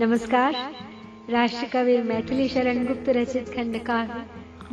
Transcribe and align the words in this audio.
नमस्कार। 0.00 0.54
राष्ट्र 1.30 1.66
कवि 1.66 1.96
मैथिली 2.02 2.48
शरण 2.48 2.86
गुप्त 2.86 3.08
रचित 3.08 3.48
खंड 3.48 3.76
काव्य 3.84 4.22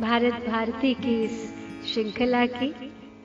भारत 0.00 0.32
भारती 0.32 0.94
की 0.94 1.24
इस 1.24 1.42
श्रृंखला 1.86 2.46
की 2.46 2.68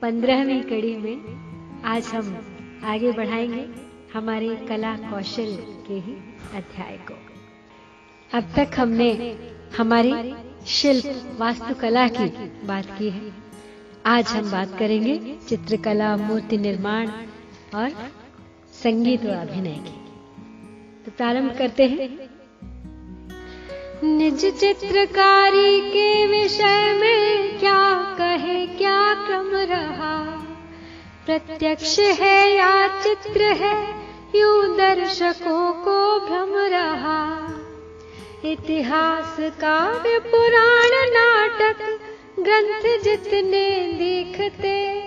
पंद्रहवीं 0.02 0.60
कड़ी 0.62 0.96
में 0.96 1.82
आज 1.84 2.06
हम 2.06 2.28
आगे 2.84 3.12
बढ़ाएँगे 3.12 3.64
हमारे 4.14 4.56
कला 4.56 4.94
कौशल 4.96 5.56
के 5.86 5.94
ही 5.94 6.14
अध्याय 6.54 6.98
को। 7.10 7.14
अब 8.38 8.52
तक 8.56 8.78
हमने 8.78 9.38
हमारी 9.78 10.34
शिल्प 10.66 11.36
वास्तुकला 11.40 12.08
की 12.08 12.28
बात 12.66 12.98
की 12.98 13.10
है। 13.10 13.32
आज 14.06 14.26
हम 14.26 14.50
बात 14.50 14.78
करेंगे 14.78 15.38
चित्रकला, 15.48 16.16
मूर्ति 16.16 16.58
निर्माण 16.58 17.08
और 17.74 17.90
संगीत 18.82 19.24
व 19.24 19.30
अभिनय 19.30 19.78
की। 19.78 20.03
तो 21.04 21.10
प्रारंभ 21.10 21.58
करते 21.58 21.82
हैं। 21.82 22.30
निज 24.18 24.60
चित्रकारी 24.60 25.80
के 25.80 26.26
विषय 26.26 26.98
में 27.00 27.58
क्या 27.58 28.14
कहे, 28.18 28.66
क्या 28.66 29.14
क्रम 29.14 29.50
रहा? 29.56 30.24
प्रत्यक्ष 31.26 31.98
है 31.98 32.54
या 32.54 33.02
चित्र 33.02 33.42
है, 33.42 33.88
यू 34.40 34.62
दर्शकों 34.62 35.72
को 35.72 36.20
भ्रम 36.20 36.56
रहा? 36.56 37.48
इतिहास 38.44 39.36
काव्य, 39.40 40.18
पुराण, 40.18 40.90
नाटक, 40.92 42.00
ग्रंथ 42.40 43.02
जितने 43.02 43.92
देखते 43.92 45.03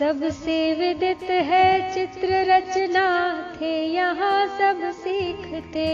सबसे 0.00 0.74
विदित 0.74 1.22
है 1.22 1.94
चित्र 1.94 2.28
रचना 2.28 3.06
थे, 3.60 3.72
यहाँ 3.86 4.46
सब 4.58 4.80
सीखते। 4.90 5.88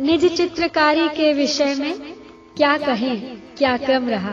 निज 0.00 0.36
चित्रकारी 0.36 1.08
के 1.08 1.32
विषय 1.32 1.74
में 1.74 2.14
क्या 2.56 2.76
कहें, 2.78 3.36
क्या 3.58 3.76
क्रम 3.76 4.08
रहा? 4.08 4.30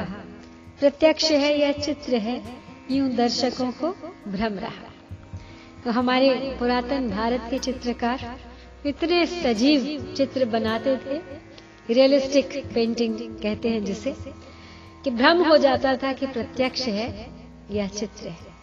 प्रत्यक्ष 0.79 1.31
है 1.31 1.59
यह 1.59 1.71
चित्र 1.71 2.15
है, 2.15 2.41
यूँ 2.91 3.09
दर्शकों 3.09 3.71
को 3.71 3.91
भ्रम 4.27 4.53
रहा। 4.53 4.91
तो 5.83 5.91
हमारे 5.91 6.55
पुरातन 6.59 7.09
भारत 7.09 7.47
के 7.49 7.59
चित्रकार 7.59 8.39
इतने 8.85 9.25
सजीव 9.25 10.13
चित्र 10.17 10.45
बनाते 10.45 10.97
थे 10.97 11.21
रियलिस्टिक 11.93 12.63
पेंटिंग 12.73 13.19
कहते 13.19 13.69
हैं 13.69 13.83
जिसे। 13.85 14.15
कि 15.05 15.11
भ्रम 15.11 15.43
हो 15.43 15.57
जाता 15.57 15.95
था 15.95 16.13
कि 16.13 16.27
प्रत्यक्ष 16.27 16.81
है 16.81 17.27
या 17.71 17.87
चित्र 17.87 18.27
है। 18.27 18.53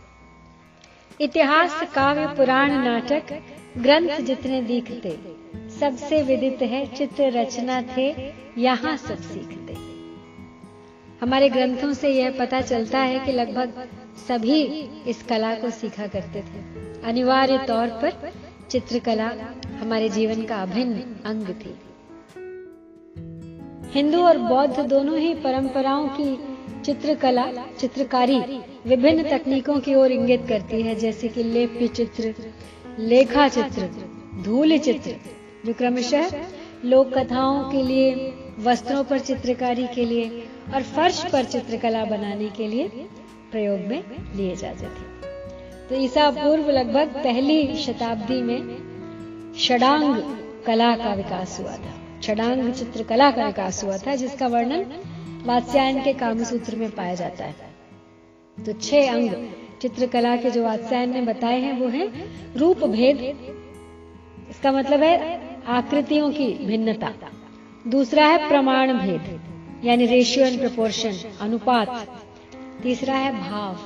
इतिहास, 1.20 1.82
काव्य, 1.94 2.26
पुराण, 2.26 2.70
नाटक, 2.72 3.42
ग्रंथ 3.78 4.20
जितने 4.20 4.62
दिखते, 4.62 5.18
सबसे 5.80 6.22
विदित 6.22 6.62
है 6.62 6.94
चित्र 6.94 7.30
रचना 7.30 7.82
थे, 7.82 8.32
यहाँ 8.58 8.96
सब 8.96 9.16
सीखते। 9.16 9.72
हमारे 11.20 11.48
ग्रंथों 11.48 11.92
से 11.92 12.08
यह 12.08 12.36
पता 12.38 12.60
चलता 12.60 12.98
है 12.98 13.26
कि 13.26 13.32
लगभग 13.32 13.88
सभी 14.28 14.62
इस 15.06 15.22
कला 15.22 15.54
को 15.54 15.70
सीखा 15.70 16.06
करते 16.06 16.42
थे। 16.42 16.82
अनिवार्य 17.02 17.58
तौर 17.58 17.88
पर 17.88 18.32
चित्रकला 18.70 19.32
हमारे 19.80 20.08
जीवन 20.08 20.44
का 20.44 20.62
अभिन्न 20.62 21.00
अंग 21.24 21.46
थी। 21.48 21.91
हिंदू 23.92 24.18
और 24.18 24.38
बौद्ध 24.38 24.80
दोनों 24.80 25.18
ही 25.18 25.34
परंपराओं 25.34 26.08
की 26.08 26.38
चित्रकला, 26.84 27.46
चित्रकारी 27.80 28.38
विभिन्न 28.86 29.22
तकनीकों 29.22 29.80
की 29.80 29.94
ओर 29.94 30.12
इंगित 30.12 30.46
करती 30.48 30.82
है, 30.82 30.94
जैसे 30.94 31.28
कि 31.28 31.42
लेप्य 31.42 31.88
चित्र, 31.88 32.34
लेखा 32.98 33.48
चित्र, 33.48 33.88
धूल 34.42 34.78
चित्र। 34.78 35.16
जो 35.66 35.72
क्रमशः 35.72 36.30
लोक 36.84 37.12
कथाओं 37.14 37.70
के 37.70 37.82
लिए, 37.82 38.32
वस्त्रों 38.58 39.04
पर 39.04 39.18
चित्रकारी 39.18 39.86
के 39.86 40.04
लिए 40.04 40.48
और 40.74 40.82
फर्श 40.82 41.24
पर 41.32 41.44
चित्रकला 41.44 42.04
बनाने 42.04 42.48
के 42.48 42.68
लिए 42.68 42.88
प्रयोग 43.50 43.80
में 43.80 44.02
लिए 44.36 44.56
जाते 44.56 44.84
थे। 44.84 45.10
तो 45.88 45.94
ईसा 45.94 46.30
पूर्व 46.30 46.70
लगभग 46.70 47.08
पहली 47.24 47.76
शताब्दी 47.76 48.42
में 48.42 48.76
षडांग 49.58 50.22
कला 50.66 50.96
का 50.96 51.14
विकास 51.14 51.60
हुआ 51.60 51.76
था। 51.76 52.01
छड़ांग 52.22 52.72
चित्रकला 52.72 53.30
का 53.30 53.46
विकास 53.46 53.82
हुआ 53.84 53.96
था 53.98 54.14
जिसका 54.14 54.46
वर्णन 54.46 54.84
वात्स्यायन 55.46 56.02
के 56.02 56.12
कामसूत्र 56.12 56.76
में 56.76 56.90
पाया 56.90 57.14
जाता 57.14 57.44
है। 57.44 57.70
तो 58.58 58.72
छह 58.72 59.12
अंग 59.12 59.30
चित्रकला 59.82 60.36
के 60.36 60.50
जो 60.50 60.62
वात्स्यायन 60.64 61.12
ने 61.12 61.20
बताए 61.22 61.60
हैं, 61.60 61.72
वो 61.80 61.88
है 61.88 62.06
रूप 62.56 62.84
भेद। 62.86 63.20
इसका 64.50 64.72
मतलब 64.72 65.02
है 65.02 65.40
आकृतियों 65.68 66.30
की 66.32 66.46
भिन्नता। 66.66 67.12
दूसरा 67.86 68.26
है 68.26 68.48
प्रमाण 68.48 68.92
भेद, 68.92 69.40
यानी 69.84 70.06
रेशियो 70.06 70.46
एंड 70.46 70.58
प्रपोर्शन 70.60 71.18
अनुपात। 71.40 71.88
तीसरा 72.82 73.14
है 73.14 73.32
भाव, 73.40 73.78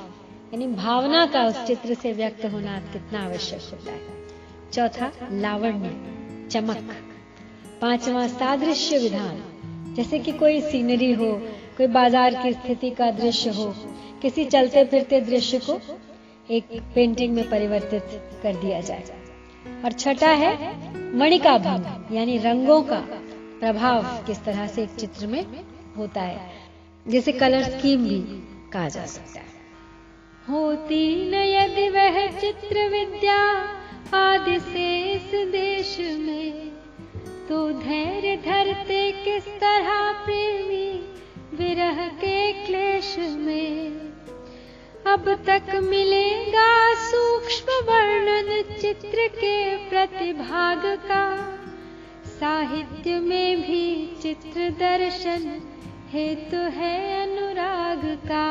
यानी 0.53 0.67
भावना 0.67 1.25
का 1.25 1.45
उस 1.45 1.65
चित्र 1.65 1.93
से 1.93 2.13
व्यक्त 2.13 2.45
होना 2.45 2.79
कितना 2.93 3.23
आवश्यक 3.25 3.61
होता 3.71 3.91
है। 3.91 3.99
चौथा, 4.71 5.11
लावण्य, 5.31 5.91
चमक। 6.51 6.95
पांचवा 7.81 8.27
सादृश्य 8.27 8.97
विधान। 8.97 9.43
जैसे 9.95 10.19
कि 10.19 10.31
कोई 10.31 10.61
सीनरी 10.61 11.11
हो, 11.13 11.31
कोई 11.77 11.87
बाज़ार 11.87 12.35
की 12.35 12.53
स्थिति 12.53 12.89
का 12.89 13.11
दृश्य 13.11 13.49
हो, 13.49 13.73
किसी 14.21 14.45
चलते 14.45 14.83
फिरते 14.85 15.21
दृश्य 15.21 15.59
को 15.59 15.79
एक 16.51 16.67
पेंटिंग 16.95 17.33
में 17.35 17.49
परिवर्तित 17.49 18.21
कर 18.43 18.55
दिया 18.55 18.81
जाए। 18.81 19.03
और 19.85 19.91
छठा 19.91 20.29
है, 20.29 20.53
मणिका 21.15 21.57
भंग 21.57 22.15
यानी 22.15 22.37
रंगों 22.37 22.81
का 22.81 22.99
प्रभाव 23.59 24.03
किस 24.27 24.43
तरह 24.43 24.67
से 24.67 24.83
एक 24.83 24.89
चित्र 24.89 25.27
में 25.27 25.45
होता 25.97 26.21
है, 26.21 26.39
जिसे 27.07 27.31
कलर 27.31 27.63
स्कीम 27.63 28.07
भी 28.07 28.19
कहा 28.73 28.89
जा 28.89 29.05
सकता 29.05 29.39
है। 29.39 29.55
होती 30.49 31.31
न 31.31 31.33
यदि 31.33 31.89
वह 31.89 32.27
चित्र 32.39 32.89
विद्या, 32.89 33.39
आदि 34.13 34.59
से 34.59 35.11
इस 35.13 35.31
देश 35.51 35.97
में। 35.99 36.76
तो 37.49 37.71
धैर्य 37.71 38.35
धरते 38.35 39.11
किस 39.11 39.47
तरह 39.47 40.11
प्रेमी, 40.25 40.87
विरह 41.57 42.07
के 42.07 42.65
क्लेश 42.65 43.15
में। 43.19 43.91
अब 45.07 45.29
तक 45.47 45.75
मिलेगा 45.75 46.93
सूक्ष्म 46.93 47.71
वर्णन 47.71 48.61
चित्र 48.81 49.27
के 49.27 49.75
प्रतिभाग 49.89 50.81
का। 50.85 51.23
साहित्य 52.25 53.19
में 53.19 53.61
भी 53.61 54.15
चित्र 54.21 54.69
दर्शन 54.69 55.61
हेतु 56.11 56.51
तो 56.51 56.57
है 56.57 56.97
अनुराग 57.21 58.01
का। 58.05 58.47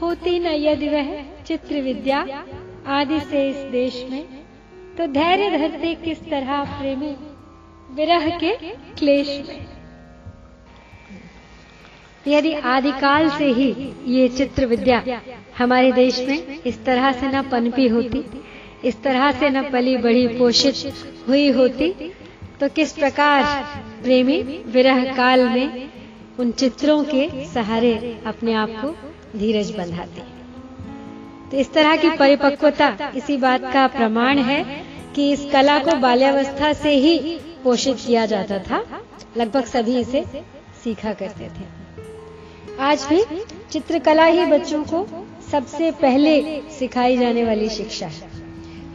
होती 0.00 0.38
न 0.38 0.46
यदि 0.46 0.88
वह 0.88 1.42
चित्र 1.42 1.80
विद्या 1.80 2.44
आदि 2.86 3.20
से 3.20 3.48
इस 3.50 3.56
देश 3.56 4.06
में 4.10 4.47
तो 4.98 5.06
धैर्य 5.06 5.50
धरते 5.50 5.94
किस 5.94 6.20
तरह 6.20 6.62
प्रेमी 6.78 7.14
विरह 7.96 8.28
के 8.38 8.52
क्लेश 8.94 9.28
में। 9.48 9.66
यदि 12.26 12.52
आदिकाल 12.68 13.28
से 13.30 13.50
ही 13.52 13.70
ये 14.06 14.28
चित्र 14.28 14.66
विद्या 14.66 15.02
हमारे 15.58 15.92
देश 15.92 16.18
में 16.20 16.62
इस 16.62 16.84
तरह 16.84 17.10
से 17.12 17.28
न 17.28 17.42
पनपी 17.50 17.86
होती, 17.88 18.24
इस 18.84 19.02
तरह 19.02 19.30
से 19.32 19.50
न 19.50 19.62
पली 19.70 19.96
बड़ी 19.98 20.26
पोषित 20.38 20.74
हुई 21.28 21.48
होती 21.50 21.92
तो 22.60 22.68
किस 22.68 22.92
प्रकार 22.92 23.44
प्रेमी 24.02 24.40
विरह 24.68 25.04
काल 25.14 25.48
में 25.48 25.88
उन 26.38 26.50
चित्रों 26.54 27.02
के 27.04 27.28
सहारे 27.46 27.94
अपने 28.26 28.54
आप 28.54 28.74
को 28.76 28.90
धीरज 29.38 29.70
बंधाते? 29.76 30.37
तो 31.50 31.56
इस 31.56 31.72
तरह 31.72 31.96
की 31.96 32.10
परिपक्वता 32.10 33.12
इसी 33.16 33.36
बात 33.36 33.62
का 33.72 33.86
प्रमाण 33.88 34.38
है 34.38 34.62
कि 35.14 35.30
इस 35.32 35.44
कला 35.52 35.78
को 35.78 35.94
बाल्यावस्था 35.98 36.72
से 36.72 36.90
ही 36.96 37.38
पोषित 37.64 37.96
किया 38.06 38.26
जाता 38.26 38.58
था। 38.58 38.84
लगभग 39.36 39.64
सभी 39.64 39.98
इसे 40.00 40.24
सीखा 40.84 41.12
करते 41.12 41.44
थे। 41.44 41.76
आज 42.80 43.06
भी 43.08 43.22
चित्रकला 43.72 44.24
ही 44.24 44.44
बच्चों 44.46 44.82
को 44.84 45.06
सबसे 45.50 45.90
पहले 45.90 46.60
सिखाई 46.78 47.16
जाने 47.16 47.44
वाली 47.44 47.68
शिक्षा 47.68 48.06
है। 48.06 48.36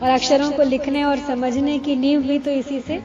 और 0.02 0.10
अक्षरों 0.10 0.52
को 0.52 0.64
लिखने 0.64 1.04
और 1.04 1.18
समझने 1.18 1.78
की 1.80 1.96
नींव 1.96 2.22
भी 2.22 2.40
तो 2.40 2.52
इसी 2.52 2.80
से 2.80 3.02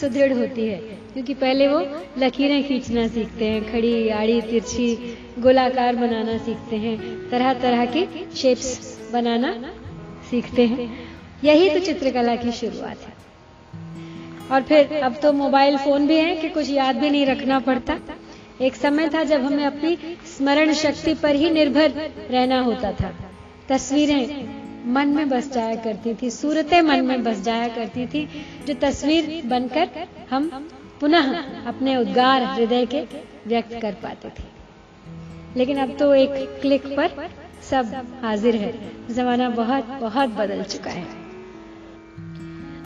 सुदृढ़ 0.00 0.32
होती 0.32 0.66
है, 0.68 0.78
क्योंकि 1.12 1.34
पहले 1.34 1.68
वो 1.68 1.80
लकीरें 2.18 2.62
खींचना 2.68 3.06
सीखते 3.08 3.44
हैं, 3.44 3.72
खड़ी, 3.72 4.08
आड़ी, 4.10 4.40
तिरछी, 4.40 5.16
गोलाकार 5.38 5.96
बनाना 5.96 6.36
सीखते 6.38 6.76
हैं 6.76 6.98
तरह 7.30 7.52
तरह 7.54 7.84
के 7.86 8.06
शेप्स 8.36 8.91
बनाना 9.12 9.52
सीखते 10.30 10.66
हैं। 10.66 11.08
यही 11.44 11.70
तो 11.70 11.78
चित्रकला 11.78 12.36
की 12.36 12.52
शुरुआत 12.52 12.98
है। 12.98 13.20
और 14.50 14.62
फिर 14.62 14.92
अब 15.02 15.16
तो 15.22 15.32
मोबाइल 15.32 15.76
फ़ोन 15.76 16.06
भी 16.06 16.16
है 16.16 16.36
कि 16.36 16.48
कुछ 16.48 16.70
याद 16.70 16.96
भी 16.96 17.10
नहीं 17.10 17.26
रखना 17.26 17.58
पड़ता। 17.60 17.98
एक 18.60 18.74
समय 18.74 19.08
था 19.08 19.24
जब 19.24 19.44
हमें 19.44 19.64
अपनी 19.64 19.98
स्मरण 20.36 20.72
शक्ति 20.72 21.14
पर 21.14 21.34
ही 21.34 21.50
निर्भर 21.50 21.90
रहना 22.30 22.60
होता 22.60 22.92
था। 22.92 23.14
तस्वीरें 23.68 24.62
मन 24.86 25.08
में 25.08 25.28
बस 25.28 25.52
जाया 25.52 25.74
करती 25.74 26.14
थी, 26.14 26.30
सूरतें 26.30 26.80
मन 26.82 27.04
में 27.04 27.22
बस 27.22 27.40
जाया 27.40 27.68
करती 27.68 28.06
थी, 28.06 28.28
जो 28.66 28.74
तस्वीर 28.74 29.42
बनकर 29.44 29.88
हम 30.30 30.70
पुनः 31.00 31.36
अपने 31.66 31.96
उद्गार 31.96 32.42
हृदय 32.42 32.86
के 32.86 33.00
व्यक्त 33.46 33.78
कर 33.82 33.92
पाते 33.92 34.28
थे। 34.28 34.44
लेकिन 35.56 35.76
अब 35.76 35.96
तो 35.98 36.14
एक 36.14 36.58
क्लिक 36.60 36.86
पर 36.86 37.30
सब 37.72 38.18
हाजिर 38.22 38.56
है। 38.56 38.72
जमाना 39.14 39.48
बहुत 39.48 39.84
बहुत 40.00 40.28
बदल 40.28 40.62
चुका 40.62 40.90
है। 40.90 41.04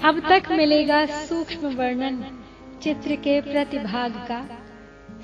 अब 0.04 0.20
तक 0.28 0.50
मिलेगा 0.52 1.04
सूक्ष्म 1.06 1.74
वर्णन, 1.74 2.24
चित्र 2.82 3.16
के 3.16 3.40
प्रतिभाग 3.40 4.12
का। 4.28 4.40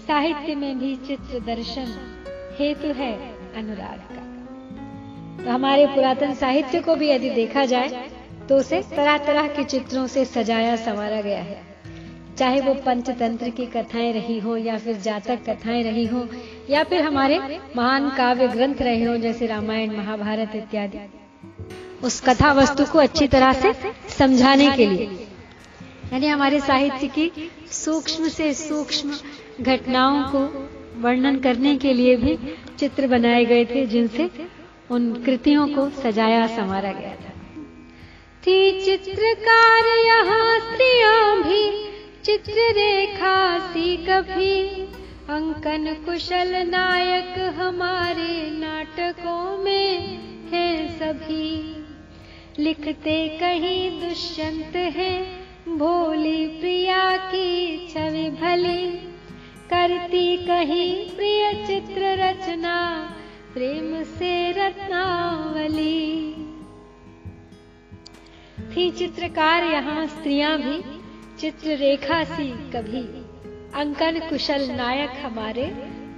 साहित्य 0.06 0.54
में 0.54 0.78
भी 0.78 0.94
चित्र 0.96 1.40
दर्शन 1.40 1.94
हेतु 2.58 2.88
है 2.92 3.12
अनुराग 3.56 4.00
का। 4.10 5.44
तो 5.44 5.50
हमारे 5.50 5.86
पुरातन 5.86 6.34
साहित्य 6.34 6.80
को 6.80 6.96
भी 6.96 7.10
यदि 7.10 7.30
देखा 7.30 7.64
जाए 7.64 8.10
तो 8.48 8.56
उसे 8.56 8.82
तरह 8.96 9.18
तरह 9.18 9.48
के 9.48 9.64
चित्रों 9.64 10.06
से 10.06 10.24
सजाया, 10.24 10.76
संवारा 10.76 11.20
गया 11.20 11.42
है। 11.42 11.71
चाहे 12.38 12.60
वो 12.60 12.74
पंचतंत्र 12.74 13.48
की 13.48 13.66
कथाएँ 13.66 14.12
रही 14.12 14.38
हो 14.38 14.56
या 14.56 14.78
फिर 14.78 14.96
जातक 14.96 15.38
कथाएँ 15.50 15.82
रही 15.82 16.06
हो 16.06 16.28
या 16.70 16.84
फिर 16.84 17.02
हमारे 17.02 17.60
महान 17.76 18.08
काव्य 18.10 18.48
ग्रंथ 18.48 18.74
रहे 18.74 19.04
हो 19.04 19.16
जैसे 19.16 19.46
रामायण, 19.46 19.96
महाभारत 19.96 20.52
इत्यादि। 20.56 20.98
उस 22.02 22.20
कथा 22.20 22.52
वस्तु 22.52 22.84
को 22.84 22.98
अच्छी 22.98 23.28
तरह 23.28 23.52
से 23.52 23.72
समझाने 24.18 24.70
के 24.70 24.86
लिए। 24.86 25.28
यानी 26.12 26.26
हमारे 26.26 26.60
साहित्य 26.60 27.08
की 27.08 27.50
सूक्ष्म 27.70 28.28
से 28.28 28.54
सूक्ष्म 28.54 29.12
घटनाओं 29.60 30.22
को 30.22 30.68
वर्णन 31.00 31.38
करने 31.38 31.76
के 31.76 31.92
लिए 31.92 32.16
भी 32.16 32.38
चित्र 32.78 33.06
बनाए 33.06 33.44
गए 33.44 33.64
थे, 33.64 33.86
जिनसे 33.86 34.30
उन 34.90 35.22
कृतियों 35.26 35.68
को 35.68 35.90
सजाया, 35.90 36.46
संवारा 36.46 36.92
गया 36.92 37.10
था। 37.10 37.32
थी 38.46 38.80
चित्रकार 38.84 39.86
यहाँ, 40.06 40.60
स्त्रियाँ 40.60 41.42
भी 41.42 41.91
चित्र 42.24 42.52
रेखा 42.52 43.58
सी 43.58 43.96
कभी, 43.96 44.62
अंकन 45.28 46.04
कुशल 46.06 46.66
नायक 46.66 47.38
हमारे 47.38 48.50
नाटकों 48.50 49.58
में 49.58 49.98
हैं 50.52 50.98
सभी। 50.98 51.76
लिखते 52.58 53.28
कहीं 53.28 54.00
दुष्यंत 54.00 54.76
है, 54.76 55.24
भोली 55.78 56.46
प्रिया 56.46 57.16
की 57.16 57.88
छवि 57.88 58.30
भली। 58.30 58.88
करती 59.70 60.36
कहीं 60.36 61.10
प्रिय 61.16 61.66
चित्र 61.66 62.02
रचना, 62.02 63.10
प्रेम 63.54 64.02
से 64.02 64.50
रत्नावली। 64.52 66.34
थी 68.76 68.90
चित्रकार 68.90 69.64
यहाँ 69.64 70.06
स्त्रियाँ 70.06 70.58
भी 70.58 71.01
चित्र 71.42 71.76
रेखा 71.76 72.22
सी 72.24 72.44
कभी। 72.72 73.00
अंकन 73.74 74.18
कुशल 74.28 74.66
नायक 74.70 75.12
हमारे 75.24 75.64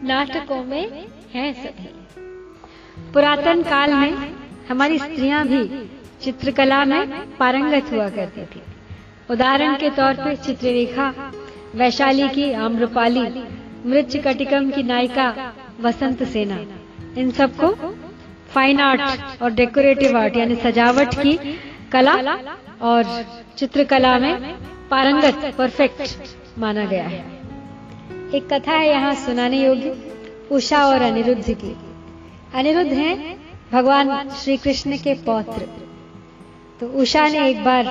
नाटकों 0.03 0.63
में 0.65 1.07
हैं 1.35 1.53
सभी। 1.53 1.87
पुरातन 3.13 3.63
काल 3.63 3.95
में 3.95 4.35
हमारी 4.69 4.99
स्त्रियाँ 4.99 5.47
भी 5.47 5.89
चित्रकला 6.23 6.85
में 6.85 7.37
पारंगत 7.37 7.93
हुआ 7.93 8.09
करती 8.09 8.45
थी। 8.45 8.63
उदाहरण 9.31 9.77
के 9.77 9.91
तौर 9.91 10.15
पर 10.15 10.35
चित्ररेखा, 10.37 11.09
वैशाली 11.75 12.29
की 12.29 12.53
आम्रपाली 12.53 13.25
कटिकम 14.21 14.71
की 14.71 14.83
नायिका 14.83 15.53
वसंत 15.81 16.23
सेना। 16.25 16.59
इन 17.21 17.31
सबको 17.31 17.73
फाइन 18.49 18.81
आर्ट 18.81 19.43
और 19.43 19.53
डेकोरेटिव 19.53 20.19
आर्ट 20.19 20.37
यानी 20.37 20.57
सजावट 20.57 21.15
की 21.15 21.59
कला 21.93 22.15
और 22.83 23.25
चित्रकला 23.59 24.19
में 24.19 24.57
पारंगत 24.91 25.55
परफेक्ट 25.59 26.59
माना 26.59 26.85
गया 26.85 27.05
है। 27.05 27.19
एक 28.35 28.49
कथा 28.53 28.73
है 28.73 28.89
यहाँ 28.89 29.15
सुनाने 29.15 29.65
योग्य, 29.65 29.97
उषा 30.51 30.85
और 30.87 31.03
अनिरुद्ध 31.03 31.55
की। 31.55 31.77
अनिरुद्ध 32.55 32.93
हैं 32.93 33.37
भगवान 33.73 34.29
श्री 34.31 34.57
कृष्ण 34.57 34.97
के 34.97 35.15
पौत्र। 35.15 35.69
तो 36.81 36.87
उषा 37.01 37.27
ने 37.29 37.49
एक 37.49 37.65
बार 37.65 37.87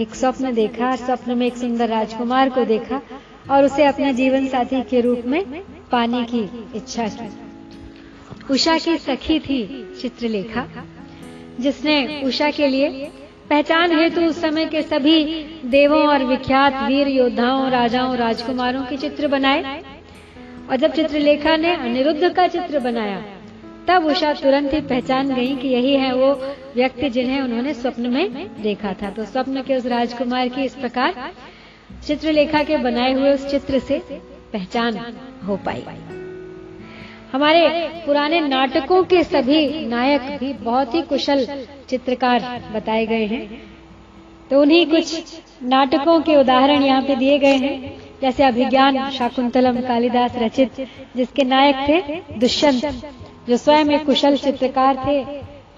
एक 0.00 0.14
स्वप्न 0.14 0.52
देखा, 0.54 0.94
स्वप्न 0.96 1.38
में 1.38 1.46
एक 1.46 1.56
सुंदर 1.56 1.88
राजकुमार 1.88 2.50
को 2.50 2.64
देखा 2.64 3.00
और 3.50 3.64
उसे 3.64 3.84
अपने 3.84 4.12
जीवन 4.12 4.46
साथी 4.48 4.82
के 4.82 5.00
रूप 5.00 5.22
में 5.26 5.44
पाने 5.92 6.24
की 6.24 6.42
इच्छा 6.76 7.08
की। 7.08 7.28
उषा 8.50 8.78
की 8.78 8.96
सखी 8.98 9.38
थी 9.40 9.60
चित्रलेखा, 10.00 10.66
जिसने 11.60 12.22
उषा 12.24 12.50
के 12.50 12.68
लिए 12.68 13.10
पहचान 13.50 13.92
हेतु 13.92 14.20
उस 14.20 14.40
समय 14.40 14.64
के 14.66 14.82
सभी 14.82 15.24
देवों 15.64 16.06
और 16.08 16.24
विख्यात 16.24 16.82
वीर 16.82 17.08
योद्धाओं, 17.08 17.70
राजाओं, 17.70 18.16
राजकुमारों 18.16 18.82
के 18.82 18.96
चित्र 18.96 19.28
बनाए। 19.28 19.82
और 20.70 20.76
जब 20.76 20.92
चित्रलेखा 20.92 21.56
ने 21.56 21.74
अनिरुद्ध 21.74 22.32
का 22.34 22.46
चित्र 22.48 22.78
बनाया, 22.78 23.22
तब 23.88 24.04
उषा 24.04 24.32
तुरंत 24.32 24.74
ही 24.74 24.80
पहचान 24.80 25.34
गई 25.34 25.56
कि 25.56 25.68
यही 25.68 25.94
है 25.96 26.14
वो 26.14 26.32
व्यक्ति 26.74 27.10
जिन्हें 27.10 27.40
उन्होंने 27.40 27.74
स्वप्न 27.74 28.10
में 28.10 28.62
देखा 28.62 28.92
था। 28.92 29.10
तो 29.10 29.24
स्वप्न 29.24 29.62
के 29.62 29.76
उस 29.76 29.86
राजकुमार 29.86 30.48
की 30.48 30.64
इस 30.64 30.74
प्रकार 30.74 31.32
चित्रलेखा 32.06 32.62
के 32.62 32.76
बनाए 32.76 33.12
हुए 33.12 33.34
उस 33.34 33.46
चित्र 33.50 33.78
से 33.78 34.02
पहचान 34.52 35.16
हो 35.46 35.56
पाई। 35.56 35.84
हमारे 37.34 37.68
पुराने 38.06 38.40
नाटकों 38.40 39.02
के 39.04 39.22
सभी 39.24 39.86
नायक 39.86 40.20
भी 40.40 40.52
बहुत 40.52 40.94
ही 40.94 41.02
कुशल 41.02 41.66
चित्रकार 41.88 42.62
बताए 42.74 43.06
गए 43.06 43.24
हैं। 43.26 43.62
तो 44.50 44.60
उन्हीं 44.60 44.86
कुछ 44.86 45.42
नाटकों 45.62 46.20
के 46.20 46.36
उदाहरण 46.36 46.82
यहाँ 46.82 47.02
पे 47.02 47.16
दिए 47.16 47.38
गए 47.38 47.56
हैं। 47.56 47.96
जैसे 48.22 48.44
अभिज्ञान 48.44 49.10
शाकुंतलम 49.10 49.80
कालिदास 49.80 50.36
रचित, 50.36 50.86
जिसके 51.16 51.44
नायक 51.44 51.76
थे 51.88 52.38
दुष्यंत, 52.38 52.84
जो 53.48 53.56
स्वयं 53.56 53.90
एक 53.90 54.06
कुशल 54.06 54.36
चित्रकार 54.36 55.04
थे 55.06 55.22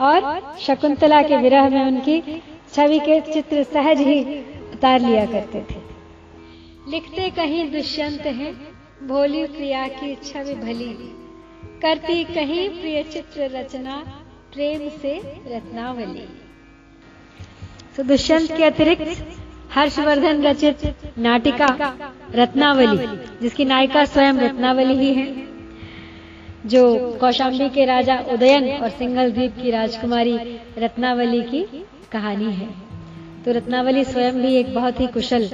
और 0.00 0.40
शकुंतला 0.60 1.22
के 1.22 1.36
विरह 1.36 1.68
में 1.68 1.82
उनकी 1.84 2.20
छवि 2.72 2.98
के 2.98 3.20
चित्र 3.32 3.62
सहज 3.62 4.00
ही 4.00 4.22
उतार 4.72 5.00
लिया 5.00 5.26
करते 5.26 5.60
थे। 5.60 5.80
लिखते 6.90 7.30
कहीं 7.30 7.70
दुष्यंत 7.72 8.20
हैं, 8.20 8.54
भोली 9.08 9.44
प्रिया 9.46 9.88
की 9.88 10.14
छवि 10.24 10.54
भली। 10.54 11.15
करती 11.82 12.24
कही 12.24 12.68
प्रिय 12.68 13.02
चित्र 13.02 13.48
रचना, 13.50 13.96
प्रेम 14.54 14.88
से 14.88 15.18
रत्नावली। 15.46 16.26
तो 17.96 18.02
दुष्यंत 18.02 18.52
के 18.56 18.64
अतिरिक्त 18.64 19.26
हर्षवर्धन 19.72 20.42
रचित 20.42 20.94
नाटिका 21.18 21.66
रत्नावली, 22.34 23.06
जिसकी 23.42 23.64
नायिका 23.64 24.04
स्वयं 24.04 24.38
रत्नावली 24.38 24.94
ही 24.94 25.12
है, 25.14 25.26
जो 26.66 26.82
कौशाम्बी 27.20 27.68
के 27.68 27.84
राजा 27.84 28.18
उदयन 28.32 28.70
और 28.76 28.88
सिंगल 28.90 29.32
द्वीप 29.32 29.56
की 29.62 29.70
राजकुमारी 29.70 30.36
रत्नावली 30.78 31.42
की 31.42 31.62
कहानी 32.12 32.52
है। 32.52 32.68
तो 33.44 33.52
रत्नावली 33.52 34.04
स्वयं 34.04 34.40
भी 34.42 34.54
एक 34.54 34.74
बहुत 34.74 35.00
ही 35.00 35.06
कुशल 35.06 35.48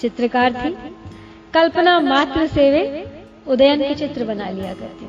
चित्रकार 0.00 0.52
थी। 0.52 0.74
कल्पना 1.54 2.00
मात्र 2.00 2.46
से 2.46 2.70
वे 2.70 2.84
उदयन 3.46 3.82
के 3.82 3.94
चित्र 3.94 4.24
बना 4.24 4.48
लिया 4.50 4.74
करती 4.74 5.04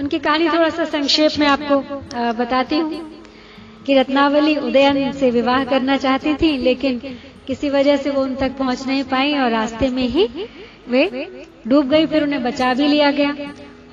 उनकी 0.00 0.18
कहानी 0.18 0.48
थोड़ा 0.48 0.68
सा 0.70 0.84
संक्षेप 0.86 1.32
में 1.38 1.46
आपको 1.46 1.76
बताती 2.34 2.76
हूँ 2.78 3.00
कि 3.86 3.94
रत्नावली 3.94 4.54
उदयन 4.58 5.12
से 5.12 5.30
विवाह 5.30 5.64
करना 5.64 5.96
चाहती 5.96 6.34
थी, 6.34 6.56
लेकिन 6.58 7.00
किसी 7.46 7.70
वजह 7.70 7.96
से 7.96 8.10
वो 8.10 8.22
उन 8.22 8.34
तक 8.36 8.56
पहुँच 8.58 8.86
नहीं 8.86 9.02
पाई 9.04 9.34
और 9.34 9.50
रास्ते 9.50 9.88
में 9.90 10.06
ही 10.08 10.26
वे 10.88 11.04
डूब 11.68 11.88
गई, 11.88 12.06
फिर 12.06 12.22
उन्हें 12.22 12.42
बचा 12.42 12.72
भी 12.74 12.86
लिया 12.88 13.10
गया। 13.10 13.34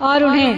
और 0.01 0.23
उन्हें 0.23 0.51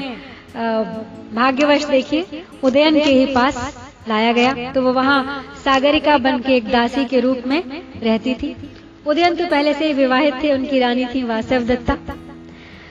भाग्यवश 1.35 1.85
देखिए, 1.87 2.43
उदयन 2.63 2.95
के 2.95 3.11
ही 3.11 3.25
पास 3.33 3.77
लाया 4.09 4.31
गया। 4.33 4.71
तो 4.73 4.81
वो 4.81 4.93
वहाँ 4.93 5.43
सागरिका 5.63 6.17
बन 6.19 6.39
के 6.39 6.55
एक 6.55 6.69
दासी 6.71 7.05
के 7.05 7.19
रूप 7.19 7.47
में 7.47 7.61
रहती 8.03 8.33
थी। 8.33 8.55
उदयन 9.07 9.35
तो 9.35 9.45
पहले 9.47 9.73
से 9.73 9.87
ही 9.87 9.93
विवाहित 9.95 10.33
थे, 10.43 10.53
उनकी 10.53 10.79
रानी 10.79 11.05
थी 11.05 11.23
वासव 11.25 11.63
दत्ता। 11.65 11.97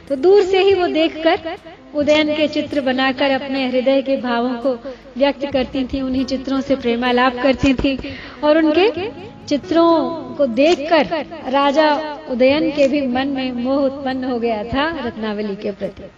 तो 0.08 0.16
दूर 0.16 0.42
से 0.42 0.62
ही 0.62 0.74
वो 0.74 0.86
देखकर 0.88 1.56
उदयन 1.94 2.34
के 2.36 2.48
चित्र 2.48 2.80
बनाकर 2.80 3.30
अपने 3.30 3.68
हृदय 3.68 4.02
के 4.02 4.16
भावों 4.16 4.54
को 4.54 4.72
व्यक्त 5.16 5.46
करती 5.46 5.84
थी, 5.84 6.00
उन्हीं 6.00 6.24
चित्रों 6.24 6.60
से 6.60 6.76
प्रेमालाप 6.76 7.36
करती 7.42 7.74
थी 7.74 7.98
और 8.44 8.58
उनके 8.58 9.10
चित्रों 9.46 10.10
को 10.34 10.46
देखकर 10.46 11.26
राजा 11.48 12.18
उदयन 12.30 12.70
के 12.70 12.88
भी 12.88 13.06
मन 13.06 13.28
में 13.28 13.52
मोह 13.52 13.84
उत्पन्न 13.84 14.24
हो 14.24 14.38
गया 14.38 14.64
था 14.64 14.88
रत्नावली 15.06 15.56
के 15.56 15.70
प्रति। 15.70 16.10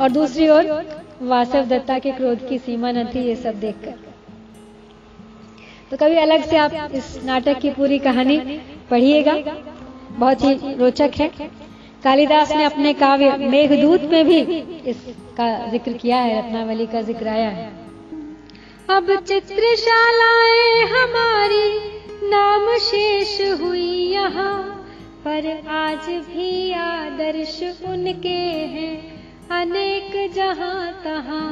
और 0.00 0.10
दूसरी 0.10 0.48
ओर 0.48 0.86
वासव 1.22 1.64
दत्ता 1.64 1.98
के 1.98 2.10
क्रोध 2.10 2.48
की 2.48 2.58
सीमा 2.58 2.90
न 2.90 3.04
थी 3.04 3.20
ये 3.20 3.36
सब 3.36 3.60
देखकर। 3.60 3.94
तो 5.90 5.96
कभी 5.96 6.16
अलग 6.16 6.44
से 6.44 6.56
आप 6.56 6.90
इस 6.94 7.20
नाटक 7.24 7.58
की 7.58 7.70
पूरी 7.70 7.98
कहानी 7.98 8.38
पढ़िएगा। 8.90 9.34
बहुत 10.10 10.44
ही 10.44 10.74
रोचक 10.74 11.10
है। 11.20 11.61
कालिदास 12.04 12.52
ने 12.52 12.64
अपने 12.64 12.92
काव्य 12.94 13.36
मेघदूत 13.38 14.02
में 14.02 14.24
भी 14.26 14.38
इसका 14.90 15.46
ज़िक्र 15.70 15.92
किया 15.92 16.16
है, 16.16 16.38
रत्नावली 16.38 16.86
का 16.86 17.02
ज़िक्र 17.02 17.28
आया 17.28 17.48
है। 17.48 17.70
अब 18.90 19.14
चित्रशालाएँ 19.26 20.84
हमारी 20.86 21.68
नाम 22.30 22.76
शेष 22.78 23.40
हुई 23.60 23.90
यहाँ, 24.12 24.58
पर 25.24 25.46
आज 25.68 26.08
भी 26.26 26.72
आदर्श 26.72 27.62
उनके 27.88 28.38
हैं, 28.74 28.94
अनेक 29.50 30.32
जहाँ 30.34 30.92
तहां। 31.04 31.50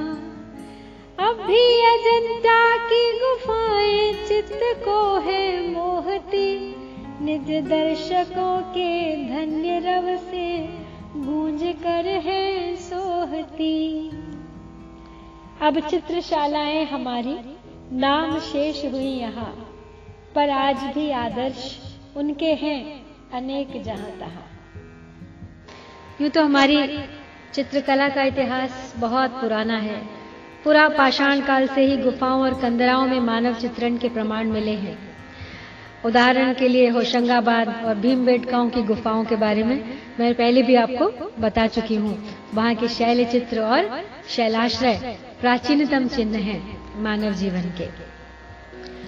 अब 1.27 1.47
भी 1.47 1.65
अजंता 1.87 2.77
की 2.87 3.03
गुफाएँ 3.21 4.13
चित्त 4.29 4.61
को 4.85 5.01
है 5.21 5.73
मोहती 5.73 6.80
निज 7.21 7.49
दर्शकों 7.65 8.61
के 8.73 8.91
धन्य 9.29 9.79
रव 9.79 10.17
से 10.21 10.45
गूंज 11.17 11.63
कर 11.83 12.07
है 12.25 12.77
सोहती। 12.77 14.09
अब 15.63 15.81
चित्रशालाएँ 15.81 16.85
हमारी 16.85 17.37
नाम 17.93 18.39
शेष 18.39 18.85
हुई 18.85 19.11
यहाँ, 19.11 19.53
पर 20.35 20.51
आज 20.51 20.85
भी 20.95 21.11
आदर्श 21.11 21.79
उनके 22.17 22.55
हैं 22.55 22.81
अनेक 23.35 23.83
जहाँ 23.83 24.11
तहां। 24.21 24.49
यूँ 26.21 26.31
तो 26.31 26.45
हमारी 26.45 26.79
चित्रकला 27.55 28.09
का 28.09 28.25
इतिहास 28.25 28.95
बहुत 28.97 29.31
पुराना 29.31 29.77
है। 29.79 30.01
पूरा 30.65 30.89
पाषाण 30.89 31.41
काल 31.41 31.67
से 31.67 31.87
ही 31.87 31.97
गुफाओं 31.97 32.43
और 32.43 32.61
कंदराओं 32.61 33.07
में 33.07 33.21
मानव 33.21 33.55
चित्रण 33.55 33.99
के 33.99 34.09
प्रमाण 34.09 34.51
मिले 34.51 34.75
हैं। 34.79 35.10
उदाहरण 36.05 36.53
के 36.55 36.69
लिए 36.69 36.89
होशंगाबाद 36.89 37.69
और 37.85 37.95
भीमबेटकाओं 37.95 38.69
की 38.71 38.83
गुफाओं 38.83 39.25
के 39.25 39.37
बारे 39.37 39.63
में 39.63 39.99
मैं 40.21 40.35
पहले 40.35 40.63
भी 40.63 40.75
आपको 40.75 41.31
बता 41.41 41.67
चुकी 41.67 41.95
हूँ। 41.95 42.17
वहाँ 42.55 42.75
के 42.75 42.89
शैल 42.89 43.25
चित्र 43.25 43.61
और 43.61 44.05
शैलाश्रय 44.29 45.19
प्राचीनतम 45.41 46.09
चिन्ह 46.09 46.39
है 46.39 46.61
मानव 46.97 47.33
जीवन 47.33 47.63
के। 47.63 47.87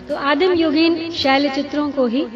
तो 0.09 0.17
आदिम 0.17 0.53
युगीन 0.53 1.11
शैल 1.11 1.51
चित्रों 1.51 1.91
को 1.91 2.07
ही 2.07 2.27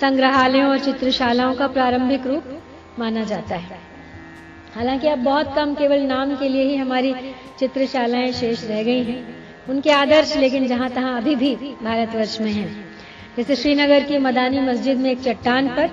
संग्रहालयों 0.00 0.70
और 0.70 0.78
चित्रशालाओं 0.78 1.54
का 1.54 1.66
प्रारंभिक 1.66 2.26
रूप 2.26 2.62
माना 2.98 3.24
जाता 3.24 3.56
है। 3.56 3.78
हालाँकि 4.74 5.08
अब 5.08 5.18
बहुत 5.18 5.54
कम 5.56 5.74
केवल 5.74 6.00
नाम 6.00 6.36
के 6.36 6.48
लिए 6.48 6.62
ही 6.62 6.76
हमारी 6.76 7.14
चित्रशालाएँ 7.58 8.32
शेष 8.32 8.64
रह 8.64 8.82
गई 8.82 9.02
हैं। 9.02 9.24
उनके 9.68 9.90
आदर्श 9.90 10.36
लेकिन 10.36 10.66
जहाँ 10.66 10.90
तहां 10.90 11.16
अभी 11.16 11.34
भी 11.34 11.54
भारतवर्ष 11.82 12.40
में 12.40 12.52
हैं। 12.52 12.89
जैसे 13.36 13.56
श्रीनगर 13.56 14.02
की 14.04 14.18
मदानी 14.18 14.60
मस्जिद 14.60 14.98
में 14.98 15.10
एक 15.10 15.20
चट्टान 15.22 15.68
पर 15.68 15.86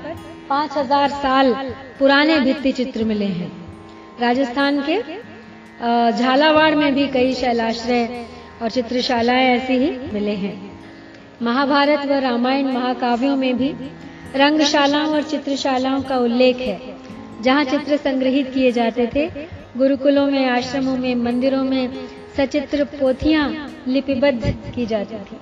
पाँच 0.50 0.77
हज़ार 0.77 1.10
साल 1.12 1.53
पुराने 2.00 2.39
भित्ति 2.39 2.72
चित्र 2.72 3.03
मिले 3.03 3.25
हैं। 3.27 3.51
राजस्थान 4.22 4.82
के 4.82 4.98
झालावाड़ 6.13 6.74
में 6.75 6.94
भी 6.96 7.08
कई 7.08 7.34
शैलाश्रय 7.34 8.25
और 8.62 8.70
चित्रशालाएँ 8.72 9.48
ऐसी 9.48 9.74
ही 9.74 9.89
मिले 10.13 10.36
हैं। 10.36 10.56
महाभारत 11.41 12.06
व 12.08 12.20
रामायण 12.22 12.72
महाकाव्यों 12.74 13.36
में 13.36 13.58
भी 13.58 13.70
रंगशालाओं 14.36 15.13
और 15.13 15.24
चित्रशालाओं 15.24 16.01
का 16.01 16.17
उल्लेख 16.20 16.58
है, 16.60 16.79
जहाँ 17.41 17.63
चित्र 17.65 17.98
संग्रहित 17.98 18.53
किए 18.53 18.72
जाते 18.72 19.10
थे। 19.15 19.27
गुरुकुलों 19.77 20.25
में, 20.27 20.46
आश्रमों 20.48 20.96
में, 20.98 21.13
मंदिरों 21.17 21.63
में 21.63 22.08
सचित्र 22.38 22.84
पोथियाँ 22.94 23.50
लिपिबद्ध 23.88 24.56
की 24.75 24.86
जाती 24.86 25.15
थी। 25.15 25.39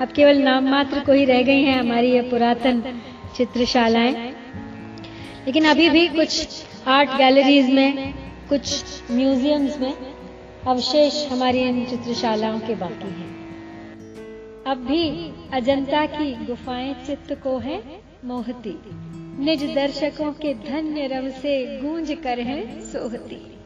अब 0.00 0.08
केवल 0.08 0.38
नाम 0.38 0.70
मात्र 0.70 1.00
को 1.00 1.12
ही 1.12 1.24
रह 1.24 1.42
गई 1.42 1.62
हैं 1.62 1.80
हमारी 1.80 2.12
ये 2.12 2.20
पुरातन 2.22 3.02
चित्रशालाएँ। 3.36 4.12
लेकिन 5.46 5.64
अभी 5.64 5.90
भी 5.90 6.08
कुछ 6.08 6.46
आर्ट 6.86 7.10
गैलरीज 7.10 7.70
में, 7.70 8.14
कुछ 8.48 8.84
म्यूजियम्स 9.10 9.78
में 9.78 9.94
अवशेष 10.66 11.28
हमारी 11.32 11.58
इन 11.58 11.84
चित्रशालाओं 11.84 12.58
के 12.58 12.74
बाकी 12.74 13.08
हैं। 13.08 13.32
अब 14.66 14.78
भी 14.78 15.32
अजंता 15.52 16.06
की 16.06 16.46
गुफाएँ 16.46 16.94
चित्त 17.06 17.40
को 17.42 17.58
है, 17.58 17.82
मोहती। 18.24 18.78
निज 19.44 19.74
दर्शकों 19.74 20.32
के 20.32 20.54
धन्य 20.54 21.06
रव 21.06 21.30
से 21.30 21.80
गूंज 21.80 22.16
कर 22.22 22.40
है 22.40 22.80
सोहती। 22.80 23.61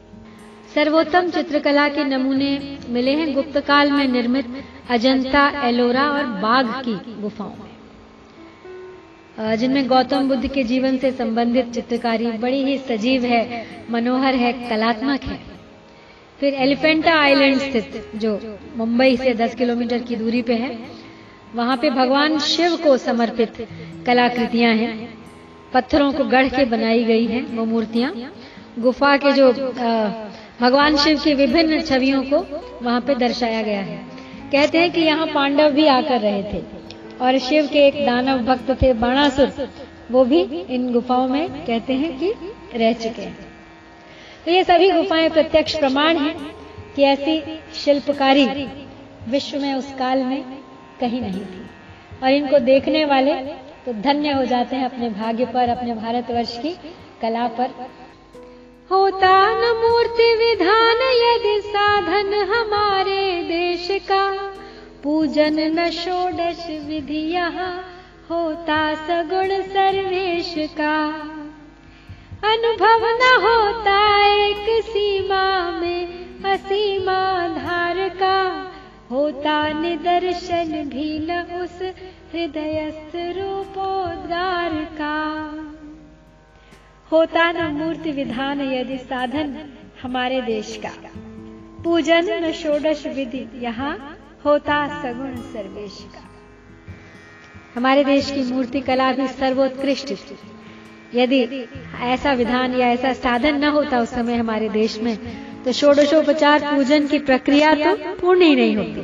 सर्वोत्तम 0.77 1.29
चित्रकला 1.29 1.89
के 1.89 2.03
नमूने 2.03 2.77
मिले 2.89 3.11
हैं 3.11 3.33
गुप्त 3.33 3.59
काल 3.59 3.91
में 3.91 4.07
निर्मित 4.07 4.45
अजंता, 4.89 5.67
एलोरा 5.67 6.09
और 6.09 6.41
बाघ 6.41 6.85
की 6.85 7.21
गुफाओं 7.21 7.51
में। 7.51 9.57
जिनमें 9.57 9.87
गौतम 9.87 10.27
बुद्ध 10.27 10.47
के 10.47 10.63
जीवन 10.63 10.97
से 10.97 11.11
संबंधित 11.11 11.71
चित्रकारी 11.71 12.37
बड़ी 12.37 12.63
ही 12.63 12.79
सजीव 12.79 13.25
है, 13.25 13.65
मनोहर 13.91 14.35
है, 14.35 14.69
कलात्मक 14.69 15.23
है। 15.23 15.39
फिर 16.39 16.53
एलिफेंटा 16.53 17.15
आइलैंड 17.15 17.57
स्थित, 17.57 18.11
जो 18.15 18.59
मुंबई 18.77 19.17
से 19.17 19.33
10 19.33 19.55
किलोमीटर 19.55 19.99
की 19.99 20.15
दूरी 20.15 20.41
पे 20.41 20.55
है, 20.55 20.79
वहाँ 21.55 21.77
पे 21.77 21.91
भगवान 21.91 22.39
शिव 22.39 22.77
को 22.77 22.97
समर्पित 22.97 23.67
कलाकृतियाँ 24.05 24.75
हैं। 24.75 25.13
पत्थरों 25.73 26.13
को 26.13 26.25
गढ़ 26.25 26.47
के 26.47 26.67
बनाई 26.67 27.03
गई 27.03 27.25
हैं 27.25 27.55
वो 27.55 27.65
मूर्तियाँ। 27.65 28.13
गुफा 28.79 29.17
के 29.17 29.31
जो 29.31 29.53
भगवान 30.59 30.95
शिव 30.97 31.19
की 31.19 31.33
विभिन्न 31.33 31.81
छवियों 31.81 32.23
को 32.23 32.37
वहाँ 32.81 33.01
पे 33.01 33.15
दर्शाया 33.15 33.61
गया 33.61 33.81
है। 33.81 33.97
कहते 34.51 34.77
हैं 34.77 34.91
कि 34.91 35.01
यहाँ 35.01 35.25
पांडव 35.27 35.71
भी 35.71 35.85
आकर 35.87 36.21
रहे 36.21 36.43
थे 36.43 36.63
और 37.21 37.37
शिव 37.37 37.67
के 37.67 37.85
एक 37.87 38.05
दानव 38.05 38.43
भक्त 38.45 38.71
थे 38.81 38.93
बाणासुर, 38.93 39.51
वो 40.11 40.23
भी 40.25 40.41
इन 40.69 40.91
गुफाओं 40.93 41.27
में 41.27 41.65
कहते 41.65 41.93
हैं 41.93 42.17
कि 42.19 42.33
रह 42.75 42.93
चुके 42.93 43.21
हैं। 43.21 43.37
तो 44.45 44.51
ये 44.51 44.63
सभी 44.63 44.89
गुफाएँ 44.91 45.29
प्रत्यक्ष 45.29 45.75
प्रमाण 45.75 46.17
हैं 46.17 46.35
कि 46.95 47.03
ऐसी 47.03 47.41
शिल्पकारी 47.75 48.45
विश्व 49.29 49.59
में 49.59 49.73
उस 49.73 49.93
काल 49.93 50.23
में 50.23 50.43
कहीं 50.99 51.21
नहीं 51.21 51.41
थी। 51.41 51.65
और 52.23 52.31
इनको 52.31 52.59
देखने 52.59 53.05
वाले 53.05 53.33
तो 53.85 53.93
धन्य 53.93 54.31
हो 54.31 54.45
जाते 54.45 54.75
हैं 54.75 54.85
अपने 54.85 55.09
भाग्य 55.09 55.45
पर, 55.45 55.69
अपने 55.69 55.93
भारतवर्ष 55.95 56.57
की 56.57 56.75
कला 57.21 57.47
पर। 57.47 57.69
होता 58.91 59.29
न 59.51 59.71
विधान 60.57 61.01
यदि 61.13 61.61
साधन 61.61 62.33
हमारे 62.51 63.43
देश 63.43 63.87
का 63.91 64.21
पूजन 65.03 65.59
न 65.79 65.89
षोडश 65.89 66.65
विधि 66.87 67.35
होता 68.29 68.79
सगुण 68.95 69.61
सर्वेश 69.61 70.53
का। 70.57 70.95
अनुभव 72.43 73.05
न 73.21 73.29
होता 73.43 73.99
एक 74.35 74.83
सीमा 74.83 75.71
में 75.71 76.09
असीमा 76.45 77.21
धार 77.47 78.09
का। 78.09 78.39
होता 79.11 79.81
निदर्शन 79.81 80.83
भी 80.89 81.19
न 81.19 81.41
उस 81.61 81.81
हृदयस्थ 82.33 83.15
रूपोद्गार 83.15 84.83
का। 85.01 85.17
होता 87.11 87.51
न 87.51 87.73
मूर्ति 87.73 88.11
विधान 88.11 88.61
यदि 88.61 88.97
साधन 88.97 89.69
हमारे 90.01 90.41
देश 90.41 90.75
का। 90.85 90.89
पूजन 91.83 92.29
न 92.43 92.51
षोडश 92.53 93.05
विधि 93.07 93.45
यहाँ 93.61 93.93
होता 94.45 94.75
सगुण 95.01 95.35
सर्वेश 95.53 95.97
का। 96.13 96.23
हमारे 97.75 98.03
देश 98.03 98.29
की 98.31 98.43
मूर्ति 98.43 98.81
कला 98.81 99.11
भी 99.13 99.27
सर्वोत्कृष्ट। 99.29 100.13
यदि 101.15 101.41
ऐसा 102.03 102.33
विधान 102.33 102.75
या 102.75 102.87
ऐसा 102.87 103.13
साधन 103.13 103.55
न 103.55 103.69
होता 103.69 103.99
उस 103.99 104.09
समय 104.09 104.35
हमारे 104.35 104.69
देश 104.69 104.99
में 104.99 105.17
तो 105.63 105.71
षोडशोपचार 105.71 106.61
पूजन 106.65 107.07
की 107.07 107.19
प्रक्रिया 107.21 107.73
तो 107.75 107.95
पूर्ण 108.15 108.41
ही 108.41 108.55
नहीं 108.55 108.75
होती। 108.77 109.01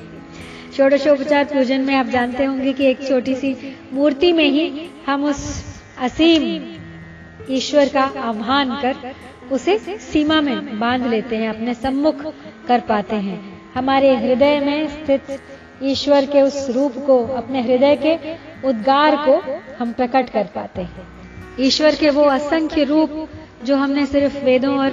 षोडशोपचार 0.77 1.45
पूजन 1.45 1.81
में 1.81 1.95
आप 1.95 2.05
जानते 2.07 2.45
होंगे 2.45 2.73
कि 2.73 2.85
एक 2.85 3.07
छोटी 3.07 3.35
सी 3.35 3.55
मूर्ति 3.93 4.31
में 4.31 4.45
ही 4.45 4.89
हम 5.07 5.23
उस 5.23 5.41
असीम 5.99 6.72
ईश्वर 7.49 7.87
का 7.87 8.01
आह्वान 8.01 8.81
कर 8.81 8.95
उसे 9.51 9.77
सीमा 9.79 10.41
में 10.41 10.79
बाँध 10.79 11.05
लेते 11.05 11.37
हैं, 11.37 11.49
अपने 11.49 11.73
सम्मुख 11.73 12.33
कर 12.67 12.79
पाते 12.79 13.15
हैं। 13.15 13.61
हमारे 13.75 14.15
हृदय 14.15 14.59
में 14.59 14.87
स्थित 14.87 15.41
ईश्वर 15.83 16.25
के 16.25 16.41
उस 16.41 16.69
रूप 16.69 16.93
को, 16.97 17.27
अपने 17.27 17.61
हृदय 17.61 17.95
के 17.95 18.17
उद्गार 18.67 19.15
को 19.15 19.61
हम 19.79 19.91
प्रकट 19.91 20.29
कर 20.29 20.43
पाते 20.43 20.81
हैं। 20.81 21.07
ईश्वर 21.59 21.95
के 21.95 22.09
वो 22.09 22.23
असंख्य 22.23 22.83
रूप 22.83 23.29
जो 23.65 23.75
हमने 23.75 24.05
सिर्फ़ 24.05 24.45
वेदों 24.45 24.77
और 24.77 24.89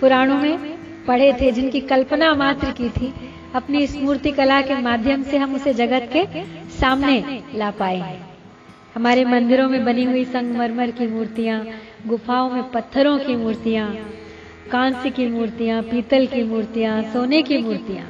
पुराणों 0.00 0.36
में 0.36 0.58
पढ़े 1.04 1.32
थे, 1.40 1.52
जिनकी 1.52 1.80
कल्पना 1.80 2.34
मात्र 2.34 2.70
की 2.70 2.88
थी, 2.88 3.14
अपनी 3.54 3.78
इस 3.78 3.96
मूर्ति 3.96 4.30
कला 4.30 4.60
के 4.60 4.74
माध्यम 4.74 5.22
से 5.22 5.36
हम 5.36 5.54
उसे 5.54 5.74
जगत 5.74 6.10
के 6.16 6.26
सामने 6.70 7.42
ला 7.54 7.70
पाए 7.70 7.96
हैं। 7.96 8.34
हमारे 8.94 9.24
मंदिरों 9.24 9.68
में 9.68 9.84
बनी 9.84 10.04
हुई 10.04 10.24
संगमरमर 10.24 10.90
की 10.90 11.06
मूर्तियाँ 11.06 11.66
गुफाओं 12.06 12.50
में 12.50 12.70
पत्थरों 12.70 13.18
की 13.18 13.36
मूर्तियाँ 13.36 13.88
कांस्य 14.72 15.10
की 15.10 15.26
मूर्तियाँ, 15.26 15.82
पीतल 15.82 16.26
की 16.26 16.42
मूर्तियाँ, 16.42 17.02
सोने 17.02 17.42
की 17.42 17.58
मूर्तियाँ। 17.58 18.06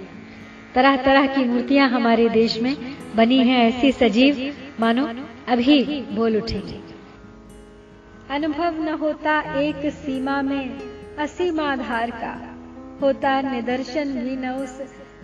तरह 0.74 0.96
तरह 0.96 1.26
की 1.26 1.44
मूर्तियाँ 1.44 1.88
हमारे 1.88 2.28
देश 2.28 2.58
में 2.60 2.76
बनी 3.16 3.38
हैं 3.38 3.58
ऐसी 3.64 3.92
सजीव। 3.92 4.54
मानो, 4.80 5.06
अभी 5.48 6.00
बोल 6.12 6.36
उठेगी। 6.36 6.80
अनुभव 8.30 8.82
न 8.82 8.94
होता 8.94 9.40
एक 9.60 9.90
सीमा 9.92 10.40
में 10.42 10.78
असीमाधार 11.18 12.10
का। 12.10 12.34
होता 13.02 13.40
निदर्शन 13.40 14.12
भी 14.14 14.36
न 14.36 14.50
उस 14.50 14.80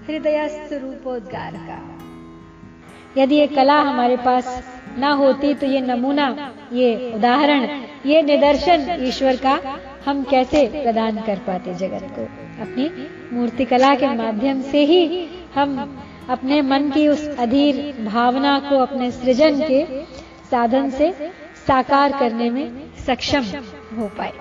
हृदयस्थ 0.09 0.73
रूपोद्गार 0.73 1.53
का। 1.53 1.79
यदि 3.17 3.35
ये 3.35 3.47
कला 3.47 3.81
हमारे 3.81 4.17
पास 4.17 4.63
ना 4.99 5.11
होती 5.13 5.55
तो 5.55 5.67
ये 5.67 5.81
नमूना, 5.81 6.55
ये 6.73 7.13
उदाहरण 7.13 7.67
ये 8.07 8.23
निदर्शन 8.23 8.97
ईश्वर 9.01 9.37
का 9.37 9.79
हम 10.07 10.23
कैसे 10.23 10.67
प्रदान 10.83 11.17
कर 11.17 11.39
पाते 11.39 11.75
जगत 11.75 12.07
को? 12.19 12.23
अपनी 12.63 12.91
मूर्तिकला 13.33 13.95
के 13.95 14.07
माध्यम 14.07 14.63
से 14.63 14.85
ही 14.85 15.29
हम 15.55 15.99
अपने 16.31 16.61
मन 16.63 16.91
की 16.91 17.09
उस 17.09 17.27
अधीर 17.39 18.05
भावना 18.05 18.59
को 18.59 18.77
अपने 18.77 19.11
सृजन 19.11 19.61
के 19.61 19.85
साधन 20.51 20.91
से 20.91 21.11
साकार 21.67 22.13
करने 22.13 22.51
में 22.51 22.71
सक्षम 23.07 23.45
हो 23.99 24.07
पाए। 24.19 24.33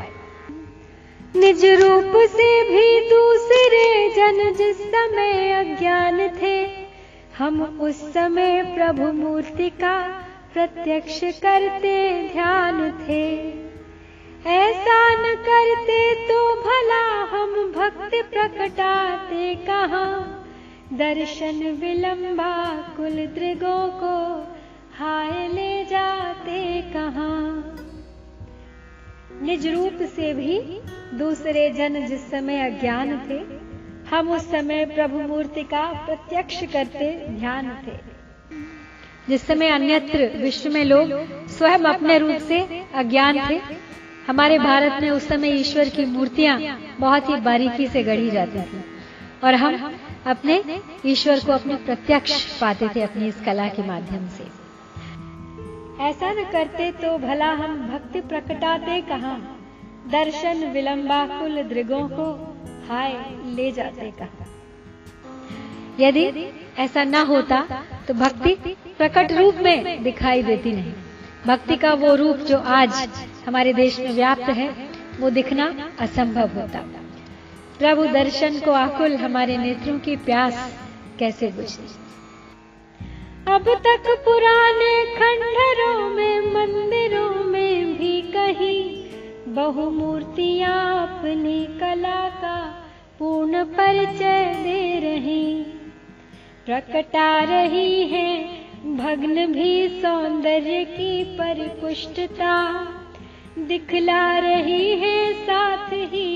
निज 1.36 1.66
रूप 1.66 2.14
से 2.32 2.52
भी 2.64 3.10
दूसरे 3.10 4.10
जन 4.10 4.54
जिस 4.56 4.78
समय 4.86 5.52
अज्ञान 5.54 6.28
थे, 6.42 6.56
हम 7.38 7.62
उस 7.82 8.14
समय 8.14 8.62
प्रभु 8.76 9.12
मूर्ति 9.12 9.70
का 9.70 9.96
प्रत्यक्ष 10.54 11.20
करते 11.20 11.98
ध्यान 12.34 12.92
थे। 12.92 13.26
ऐसा 14.50 14.98
न 15.14 15.36
करते 15.36 16.28
तो 16.28 16.56
भला 16.62 17.04
हम 17.24 17.52
भक्ति 17.72 18.22
प्रकटाते 18.22 19.56
कहा। 19.56 20.06
दर्शन 20.94 21.64
विलंबा 21.82 22.54
कुल 22.98 23.26
दृगों 23.28 23.88
को 23.88 24.16
हाय 24.98 25.48
ले 25.48 25.86
जाते 25.86 26.82
कहाँ। 26.82 27.76
निज 29.42 29.68
रूप 29.68 30.02
से 30.16 30.34
भी 30.34 30.60
दूसरे 31.18 31.70
जन 31.70 32.06
जिस 32.06 32.30
समय 32.32 32.70
अज्ञान 32.70 33.18
थे, 33.30 33.40
हम 34.10 34.32
उस 34.32 34.52
समय 34.52 34.86
प्रभु 34.86 35.20
मूर्ति 35.20 35.64
का 35.64 35.86
प्रत्यक्ष 36.06 36.64
करते 36.64 37.28
ध्यान 37.30 37.78
थे। 37.88 38.09
जिस 39.30 39.46
समय 39.48 39.70
अन्यत्र 39.70 40.30
विश्व 40.36 40.70
में 40.70 40.84
लोग 40.86 41.10
स्वयं 41.50 41.84
अपने 41.86 42.18
रूप 42.18 42.38
से 42.48 42.60
अज्ञान 42.96 43.40
थे, 43.50 43.60
हमारे 44.28 44.58
भारत 44.60 45.02
में 45.02 45.10
उस 45.10 45.28
समय 45.28 45.60
ईश्वर 45.60 45.90
की 45.90 46.06
मूर्तियाँ 46.06 46.60
बहुत 47.00 47.30
ही 47.30 47.36
बारीकी 47.42 47.88
से 47.88 48.04
गढ़ी 48.04 48.30
जाती 48.32 48.62
थी 48.62 48.84
और 49.44 49.56
हम 49.56 49.92
अपने 50.28 50.82
ईश्वर 51.06 51.40
को 51.40 51.52
अपने 51.52 51.76
प्रत्यक्ष 51.76 52.46
पाते 52.60 52.88
थे 52.96 53.02
अपनी 53.02 53.28
इस 53.28 53.42
कला 53.46 53.68
के 53.68 53.88
माध्यम 53.88 54.28
से। 54.28 54.44
ऐसा 56.04 56.32
न 56.34 56.44
करते 56.52 56.92
तो 56.92 57.18
भला 57.18 57.52
हम 57.52 57.78
भक्ति 57.88 58.22
प्रकटाते 58.22 59.00
कहा? 59.02 59.34
दर्शन 60.12 60.66
विलंबा 60.74 61.26
कुल 61.40 61.62
दृगों 61.64 62.08
को 62.10 62.28
हाय 62.90 63.14
ले 63.56 63.72
जाते 63.72 64.12
कहा? 64.12 64.46
यदि 66.00 66.26
ऐसा 66.78 67.04
न 67.04 67.26
होता 67.26 67.66
तो 68.10 68.14
भक्ति 68.14 68.56
प्रकट 68.98 69.32
रूप 69.32 69.56
में 69.56 70.04
दिखाई 70.04 70.44
देती 70.44 70.72
नहीं। 70.72 70.94
भक्ति 71.48 71.76
का 71.76 71.94
वो 71.94 72.16
रूप 72.16 72.38
जो 72.38 72.58
आज 72.58 73.10
हमारे 73.48 73.74
देश 73.74 74.00
में 74.00 74.12
व्याप्त 74.12 74.42
है, 74.42 74.90
वो 75.20 75.30
दिखना 75.30 75.90
असंभव 76.00 76.48
होता। 76.48 76.80
प्रभु 77.80 78.06
दर्शन 78.06 78.60
को 78.60 78.72
आकुल 78.72 79.16
हमारे 79.16 79.58
नेत्रों 79.58 80.00
की 80.00 80.16
प्यास 80.16 80.74
कैसे 81.20 81.48
बुझती। 81.48 81.88
अब 83.54 83.70
तक 83.88 84.04
पुराने 84.26 85.16
खंडरों 85.16 86.10
में, 86.10 86.40
मंदिरों 86.40 87.44
में 87.44 87.98
भी 87.98 88.22
कहीं 88.22 89.10
बहुमूर्तियाँ 89.54 91.02
अपनी 91.02 91.66
कला 91.80 92.30
का 92.30 92.86
पूर्ण 93.20 93.64
परिचय 93.64 94.54
दे 94.64 95.00
रही। 95.00 95.79
प्रकटा 96.70 97.44
रही 97.44 98.04
है, 98.08 98.28
भग्न 98.98 99.46
भी 99.54 100.02
सौंदर्य 100.02 100.84
की 100.88 101.24
परिपुष्टता। 101.38 102.58
दिखला 103.60 104.38
रही 104.38 104.90
है 104.96 105.34
साथ 105.36 105.94
ही 106.12 106.28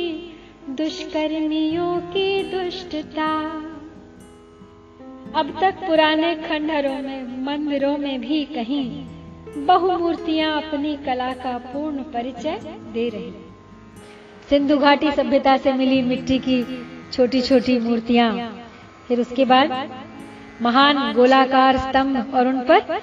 दुष्कर्मियों 0.70 2.00
की 2.08 2.44
दुष्टता। 2.52 3.30
अब 5.36 5.54
तक 5.62 5.86
पुराने 5.88 6.36
खंडहरों 6.38 6.98
में, 6.98 7.46
मंदिरों 7.46 7.98
में 7.98 8.20
भी 8.22 8.44
कहीं 8.46 9.66
बहुमूर्तियाँ 9.66 10.62
अपनी 10.62 10.96
कला 11.06 11.32
का 11.34 11.58
पूर्ण 11.68 12.04
परिचय 12.14 12.60
दे 12.94 13.08
रही 13.10 13.32
सिंधु 14.50 14.78
घाटी 14.78 15.12
सभ्यता 15.12 15.58
से 15.58 15.74
मिली 15.74 16.02
मिट्टी 16.02 16.40
की 16.40 16.64
छोटी 17.12 17.42
छोटी 17.42 17.80
मूर्तियाँ, 17.80 18.32
फिर 19.08 19.20
उसके 19.20 19.46
बाद 19.46 20.02
महान 20.62 21.14
गोलाकार 21.14 21.78
स्तंभ 21.78 22.36
और 22.36 22.48
उन 22.48 22.60
पर 22.62 23.02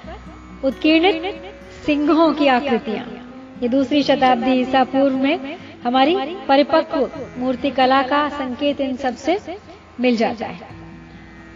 उत्कीर्ण 0.63 1.31
सिंहों 1.85 2.31
की 2.33 2.47
आकृतियाँ। 2.49 3.05
ये 3.61 3.67
दूसरी 3.69 4.01
शताब्दी 4.03 4.51
ईसा 4.51 4.83
पूर्व 4.83 5.17
में 5.17 5.57
हमारी 5.83 6.15
परिपक्व 6.47 7.09
मूर्ति 7.37 7.71
कला 7.71 8.01
का 8.03 8.27
संकेत 8.29 8.81
इन 8.81 8.95
सबसे 8.97 9.39
मिल 9.99 10.17
जाता 10.17 10.45
है। 10.45 10.69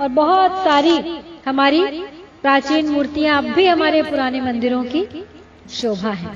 और 0.01 0.08
बहुत 0.10 0.63
सारी 0.63 0.97
हमारी 1.45 1.84
प्राचीन 2.41 2.89
मूर्तियाँ 2.89 3.38
अब 3.38 3.53
भी 3.53 3.65
हमारे 3.65 4.01
पुराने 4.01 4.41
मंदिरों 4.41 4.84
की 4.86 5.08
शोभा 5.71 6.12
है। 6.12 6.36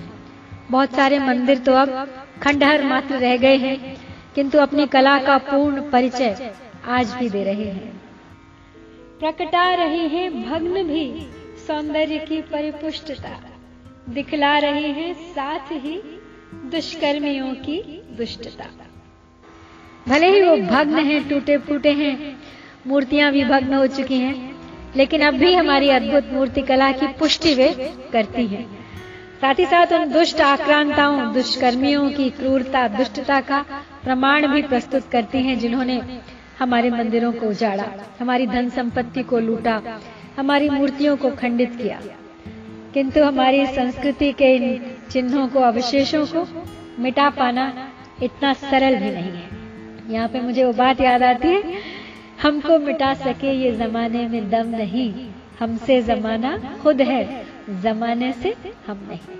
बहुत 0.71 0.95
सारे 0.95 1.19
मंदिर 1.19 1.57
तो 1.57 1.73
अब 1.73 2.07
खंडहर 2.43 2.83
मात्र 2.83 3.15
रह 3.17 3.37
गए 3.37 3.55
हैं, 3.57 3.95
किंतु 4.35 4.59
अपनी 4.59 4.85
कला 4.87 5.17
का 5.19 5.37
पूर्ण 5.45 5.89
परिचय 5.91 6.51
आज 6.89 7.13
भी 7.13 7.29
दे 7.29 7.43
रहे 7.43 7.65
हैं। 7.65 7.98
प्रकटा 9.19 9.73
रहे 9.75 10.07
हैं 10.07 10.49
भग्न 10.49 10.83
भी, 10.83 11.27
सौंदर्य 11.67 12.17
की 12.17 12.41
परिपुष्टता। 12.41 13.31
दिखला 14.09 14.57
रहे 14.57 14.87
हैं 14.89 15.13
साथ 15.13 15.71
ही 15.71 16.21
दुष्कर्मियों 16.65 17.53
की 17.55 18.01
दुष्टता। 18.17 18.65
भले 20.07 20.29
ही 20.29 20.41
वो 20.41 20.55
भग्न 20.57 20.99
हैं 20.99 21.29
टूटे 21.29 21.57
फूटे 21.57 21.91
हैं, 21.91 22.37
मूर्तियाँ 22.87 23.31
भी 23.31 23.43
भग्न 23.43 23.73
हो 23.73 23.87
चुकी 23.87 24.19
हैं, 24.19 24.55
लेकिन 24.95 25.21
अब 25.21 25.33
भी 25.33 25.53
हमारी 25.53 25.89
अद्भुत 25.89 26.33
मूर्ति 26.33 26.61
कला 26.61 26.91
की 26.91 27.07
पुष्टि 27.07 27.53
वे 27.55 27.93
करती 28.13 28.47
हैं। 28.47 28.65
साथ 29.41 29.55
ही 29.55 29.65
साथ 29.65 29.93
उन 29.93 30.11
दुष्ट 30.11 30.41
आक्रांताओं, 30.41 31.33
दुष्कर्मियों 31.33 32.09
की 32.11 32.29
क्रूरता, 32.29 32.87
दुष्टता 32.87 33.41
का 33.41 33.65
प्रमाण 34.03 34.47
भी 34.47 34.61
प्रस्तुत 34.61 35.09
करती 35.11 35.37
हैं, 35.37 35.59
जिन्होंने 35.59 36.01
हमारे 36.59 36.89
मंदिरों 36.89 37.31
को 37.31 37.47
उजाड़ा, 37.47 37.87
हमारी 38.21 38.47
धन 38.47 38.69
संपत्ति 38.69 39.23
को 39.23 39.39
लूटा, 39.39 39.81
हमारी 40.39 40.69
मूर्तियों 40.69 41.17
को 41.17 41.29
खंडित 41.29 41.75
किया। 41.75 42.01
किंतु 42.93 43.23
हमारी 43.23 43.65
संस्कृति 43.65 44.31
के 44.31 44.55
इन 44.55 44.91
चिन्हों 45.11 45.47
को, 45.47 45.59
अवशेषों 45.59 46.25
को 46.25 46.67
मिटा 46.99 47.29
पाना 47.29 47.89
इतना 48.23 48.53
सरल 48.53 48.95
भी 48.95 49.09
नहीं 49.09 49.31
है। 49.31 49.49
यहाँ 50.09 50.27
पे 50.27 50.41
मुझे 50.41 50.63
वो 50.63 50.73
बात 50.73 51.01
याद 51.01 51.23
आती 51.23 51.47
है, 51.47 51.63
हमको 52.41 52.79
मिटा 52.79 53.13
सके 53.13 53.53
ये 53.53 53.71
जमाने 53.71 54.27
में 54.27 54.49
दम 54.49 54.67
नहीं, 54.67 55.29
हमसे 55.59 56.01
जमाना 56.01 56.77
खुद 56.83 57.01
है, 57.01 57.45
जमाने 57.81 58.33
से 58.33 58.55
हम 58.87 59.07
नहीं। 59.09 59.39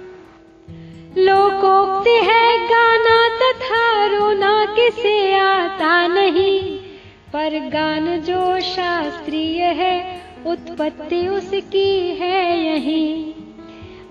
लोकोक्ति 1.25 2.15
है 2.15 2.57
गाना 2.57 3.27
तथा 3.27 4.05
रोना, 4.05 4.65
किसे 4.65 5.39
आता 5.39 6.07
नहीं? 6.07 6.88
पर 7.33 7.69
गान 7.69 8.19
जो 8.19 8.59
शास्त्रीय 8.59 9.63
है, 9.63 10.21
उत्पत्ति 10.45 11.27
उसकी 11.27 12.17
है 12.17 12.57
यही। 12.59 13.35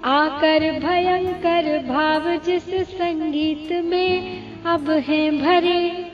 आकर 0.05 0.61
भयंकर 0.81 1.79
भाव 1.89 2.37
जिस 2.37 2.69
संगीत 2.91 3.73
में 3.85 4.63
अब 4.65 4.91
है 4.91 5.31
भरे, 5.31 6.07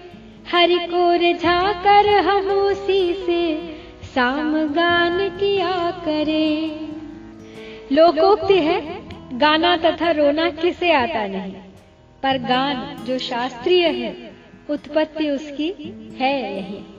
हरि 0.53 0.79
को 0.79 1.13
रिझा 1.13 1.73
कर 1.73 2.09
हम 2.09 2.51
उसी 2.51 3.13
से 3.27 3.43
सामगान 4.15 5.29
किया 5.29 5.91
करे। 6.05 6.67
लोकोक्ति 7.93 8.59
है, 8.61 8.81
गाना 9.39 9.77
तथा 9.77 10.11
रोना 10.11 10.51
किसे 10.51 10.93
आता 10.93 11.27
नहीं, 11.27 11.53
पर 12.23 12.39
गान 12.39 13.05
जो 13.07 13.19
शास्त्रीय 13.19 13.87
है, 13.89 14.35
उत्पत्ति 14.71 15.31
उसकी 15.31 15.73
है 16.21 16.57
यही। 16.57 16.94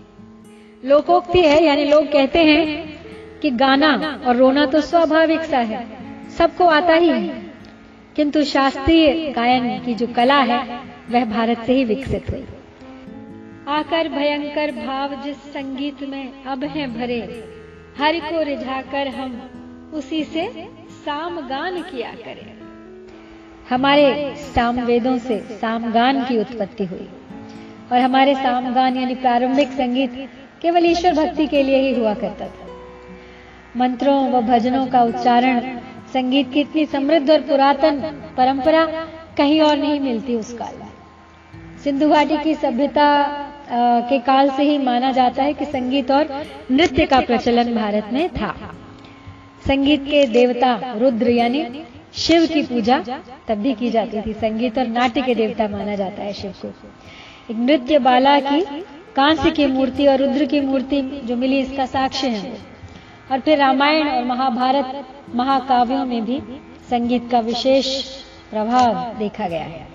लोकोक्ति 0.86 1.42
है, 1.42 1.64
यानी 1.64 1.86
लोग 1.86 2.12
कहते 2.12 2.40
हैं 2.44 2.94
कि 3.40 3.50
गाना 3.50 4.22
और 4.28 4.36
रोना 4.36 4.66
तो 4.66 4.82
स्वाभाविक 4.82 5.42
सा 5.42 5.58
है। 5.58 5.88
सबको 6.38 6.66
आता 6.66 6.94
ही 6.94 7.10
है। 7.10 7.52
किंतु 8.16 8.44
शास्त्रीय 8.44 9.34
गायन 9.36 9.80
की 9.80 9.94
जो 9.94 10.08
कला 10.08 10.38
है, 10.38 10.80
वह 11.12 11.26
भारत 11.26 11.60
से 11.60 11.74
ही 11.74 11.84
विकसित 11.84 12.30
हुई। 12.30 12.46
आकर 13.68 14.10
भयंकर 14.10 14.72
भाव 14.72 15.24
जिस 15.24 15.38
संगीत 15.38 16.04
में 16.04 16.44
अब 16.44 16.64
हैं 16.64 17.00
भरे, 17.00 17.44
हर 17.98 18.20
को 18.20 18.42
रिझाकर 18.42 19.08
हम 19.08 19.50
उसी 19.94 20.24
से 20.24 20.68
सामगान 20.92 21.82
किया 21.82 22.12
करें। 22.12 22.54
हमारे 23.70 24.36
सामवेदों 24.38 25.18
से 25.18 25.40
सामगान 25.40 26.24
की 26.24 26.38
उत्पत्ति 26.38 26.86
हुई। 26.86 27.10
और 27.92 28.00
हमारे 28.00 28.36
सामगान, 28.36 28.98
यानी 28.98 29.16
प्रारंभिक 29.16 29.68
संगीत 29.68 30.30
केवल 30.66 30.86
ईश्वर 30.86 31.14
भक्ति 31.14 31.46
के 31.48 31.62
लिए 31.64 31.80
ही 31.80 31.94
हुआ 31.94 32.14
करता 32.14 32.46
था। 32.46 32.68
मंत्रों 33.78 34.16
व 34.32 34.42
भजनों 34.42 34.86
का 34.88 35.02
उच्चारण, 35.04 35.60
संगीत 36.14 36.52
की 36.54 36.62
इतनी 36.62 36.86
समृद्ध 36.86 37.30
और 37.32 37.42
पुरातन 37.42 38.00
परंपरा 38.38 38.86
कहीं 39.38 39.60
और 39.62 39.78
नहीं 39.78 40.00
मिलती 40.00 40.36
उस 40.36 40.54
काल 40.54 40.78
में। 40.78 40.88
सिंधु 41.84 42.10
घाटी 42.10 42.38
की 42.38 42.54
सभ्यता 42.56 43.10
के 44.10 44.20
काल 44.20 44.50
से 44.50 44.64
ही 44.64 44.78
माना 44.78 45.12
जाता 45.12 45.44
है 45.44 45.54
कि 45.54 45.66
संगीत 45.66 46.12
और 46.12 46.34
नृत्य 46.72 47.06
का 47.06 47.20
प्रचलन 47.22 47.74
भारत 47.76 48.10
में 48.14 48.28
था। 48.30 48.54
संगीत 49.68 50.04
के 50.04 50.26
देवता 50.28 50.74
रुद्र 50.98 51.30
यानी 51.30 51.66
शिव 52.16 52.48
की 52.48 52.64
पूजा 52.64 53.00
तब 53.48 53.56
भी 53.58 53.74
की 53.74 53.90
जाती 53.92 54.22
थी। 54.22 54.34
संगीत 54.34 54.78
और 54.78 54.88
नाट्य 54.90 55.22
के 55.22 55.36
देवता 55.36 55.68
माना 55.68 55.96
जाता 55.96 56.24
है 56.24 56.34
शिव 56.34 56.54
को। 56.62 56.74
एक 57.52 57.58
नृत्य 57.60 58.00
बाला 58.00 58.40
की 58.40 58.62
कांस्य 59.16 59.52
की 59.52 59.66
मूर्ति 59.66 60.08
और 60.08 60.20
रुद्र 60.20 60.46
की 60.46 60.60
मूर्ति 60.62 61.02
जो 61.02 61.36
मिली 61.36 61.60
इसका 61.60 61.86
साक्ष्य 61.86 62.28
है। 62.28 62.58
और 63.32 63.40
फिर 63.40 63.58
रामायण 63.58 64.10
और 64.10 64.24
महाभारत 64.24 65.06
महाकाव्यों 65.36 66.06
में 66.06 66.26
भी 66.26 66.40
संगीत 66.90 67.30
का 67.32 67.40
विशेष 67.40 68.04
प्रभाव 68.52 69.14
देखा 69.20 69.48
गया 69.48 69.64
है। 69.64 69.88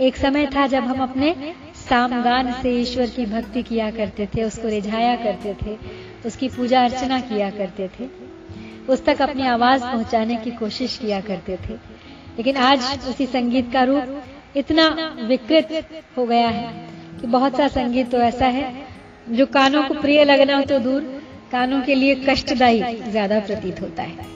एक 0.00 0.16
समय 0.16 0.46
था 0.46 0.66
जब 0.66 0.84
हम 0.84 1.02
अपने 1.02 1.54
सामगान 1.74 2.52
से 2.52 2.70
ईश्वर 2.70 3.06
की 3.06 3.26
भक्ति 3.26 3.62
किया 3.62 3.90
करते 3.90 4.26
थे, 4.26 4.42
उसको 4.42 4.68
रिझाया 4.68 5.16
करते 5.16 5.54
थे, 5.54 5.78
उसकी 6.26 6.48
पूजा 6.48 6.84
अर्चना 6.84 7.20
किया 7.20 7.50
करते 7.50 7.88
थे, 7.88 8.08
उस 8.88 9.04
तक 9.04 9.22
अपनी 9.22 9.46
आवाज़ 9.46 9.82
पहुँचाने 9.82 10.36
की 10.36 10.50
कोशिश 10.50 10.98
किया 10.98 11.20
करते 11.20 11.56
थे। 11.56 11.74
लेकिन 12.38 12.56
आज 12.56 13.08
उसी 13.08 13.26
संगीत 13.26 13.72
का 13.72 13.82
रूप 13.82 14.22
इतना 14.56 15.16
विकृत 15.20 15.88
हो 16.16 16.26
गया 16.26 16.48
है 16.48 16.96
कि 17.20 17.26
बहुत 17.26 17.56
सा 17.56 17.68
संगीत 17.68 18.10
तो 18.10 18.18
ऐसा 18.20 18.46
है, 18.46 18.86
जो 19.28 19.46
कानों 19.48 19.82
को 19.82 19.94
प्रिय 19.94 20.24
लगना 20.24 20.56
हो 20.56 20.62
तो 20.64 20.78
दूर, 20.78 21.02
कानों 21.52 21.80
के 21.82 21.94
लिए 21.94 22.14
कष्टदायी 22.28 22.96
ज़्यादा 23.10 23.38
प्रतीत 23.40 23.80
होता 23.82 24.02
है। 24.02 24.34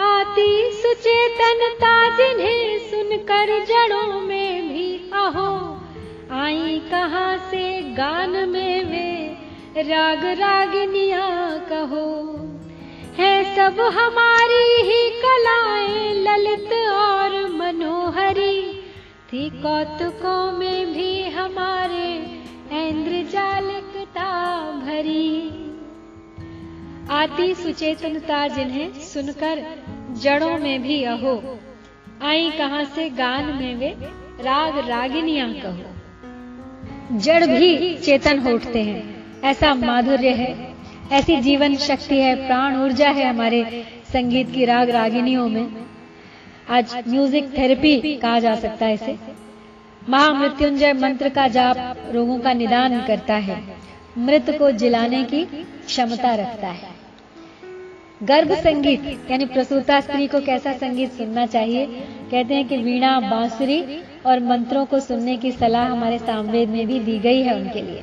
आती 0.00 0.50
सुचेतनता 0.72 1.92
जिन्हें 2.16 2.78
सुनकर 2.90 3.58
जड़ों 3.64 4.20
में 4.20 4.68
भी 4.68 4.86
अहो 5.16 5.50
आई 6.36 6.78
कहाँ 6.90 7.36
से 7.50 7.80
गान 7.94 8.30
में 8.48 8.84
वे 8.84 9.82
राग 9.84 10.24
रागिनिया 10.40 11.26
कहो। 11.68 12.06
है 13.18 13.32
सब 13.56 13.80
हमारी 13.92 14.64
ही 14.82 15.10
कलाएँ, 15.20 16.12
ललित 16.16 16.72
और 16.92 17.50
मनोहरी 17.52 18.67
थी 19.32 19.50
कौतुकों 19.50 20.52
में 20.52 20.92
भी 20.92 21.22
हमारे 21.22 22.14
इंद्रजालिकता 22.88 24.28
भरी। 24.70 25.48
आती 27.10 27.54
सुचेतनता 27.54 28.48
जिन्हें 28.48 28.92
सुनकर 28.92 29.62
जड़ों 30.22 30.58
में 30.58 30.82
भी 30.82 31.04
अहो, 31.04 31.58
आई 32.22 32.50
कहाँ 32.50 32.84
से 32.84 33.10
गान 33.10 33.44
में 33.44 33.74
वे 33.76 33.90
राग 34.40 34.78
रागिनियाँ 34.88 35.52
कहो। 35.52 37.18
जड़ 37.18 37.46
भी 37.46 37.94
चेतन 37.98 38.38
हो 38.38 38.50
उठते 38.50 38.82
हैं, 38.82 39.24
ऐसा 39.42 39.74
माधुर्य 39.74 40.28
है, 40.28 40.76
ऐसी 41.12 41.36
जीवन 41.36 41.76
शक्ति 41.76 42.16
है, 42.16 42.34
प्राण 42.46 42.76
ऊर्जा 42.76 43.08
है 43.08 43.28
हमारे 43.28 43.84
संगीत 44.12 44.50
की 44.50 44.64
राग 44.64 44.90
रागिनियों 44.90 45.48
में। 45.48 45.87
आज 46.70 47.04
म्यूज़िक 47.08 47.58
थेरेपी 47.58 48.16
कहा 48.16 48.38
जा 48.38 48.54
सकता 48.54 48.86
है 48.86 48.94
इसे। 48.94 49.18
महामृत्युंजय 50.08 50.92
मंत्र 50.92 51.28
का 51.28 51.48
जाप 51.48 51.96
रोगों 52.10 52.38
का 52.38 52.52
निदान 52.52 53.06
करता 53.06 53.34
है। 53.34 53.62
मृत 54.18 54.50
को 54.58 54.70
जिलाने 54.70 55.24
की 55.24 55.44
क्षमता 55.86 56.34
रखता 56.34 56.66
है। 56.66 56.90
गर्भ 58.22 58.52
संगीत, 58.52 59.30
यानी 59.30 59.46
प्रसूता 59.46 60.00
स्त्री 60.00 60.26
को 60.26 60.40
कैसा 60.40 60.72
संगीत 60.72 61.12
सुनना 61.12 61.46
चाहिए? 61.46 61.86
कहते 62.30 62.54
हैं 62.54 62.68
कि 62.68 62.76
वीणा, 62.76 63.20
बांसुरी 63.20 64.02
और 64.26 64.40
मंत्रों 64.40 64.84
को 64.86 65.00
सुनने 65.00 65.36
की 65.36 65.52
सलाह 65.52 65.86
हमारे 65.86 66.18
सामवेद 66.18 66.68
में 66.68 66.86
भी 66.86 67.00
दी 67.00 67.18
गई 67.18 67.42
है 67.42 67.54
उनके 67.54 67.82
लिए। 67.82 68.02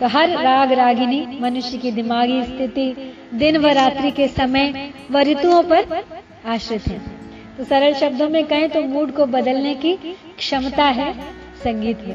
तो 0.00 0.06
हर 0.06 0.28
राग 0.28 0.72
रागिनी, 0.72 1.38
मनुष्य 1.40 1.78
की 1.78 1.90
दिमागी 1.90 2.42
स्थिति, 2.42 3.14
दिन 3.34 3.56
व 3.56 3.66
रात्रि 3.66 4.10
के 4.10 4.28
समय 4.28 4.92
व 5.10 5.18
ऋतुओं 5.18 5.62
पर 5.62 6.04
आश्रित 6.46 6.88
है। 6.88 7.21
तो 7.62 7.66
सरल 7.66 7.92
शब्दों 7.94 8.28
में 8.28 8.44
कहें 8.44 8.68
तो 8.70 8.80
मूड 8.82 9.10
को 9.14 9.24
बदलने 9.26 9.74
की 9.74 9.92
क्षमता 10.38 10.84
है 10.84 11.12
संगीत 11.64 11.98
में। 11.98 12.14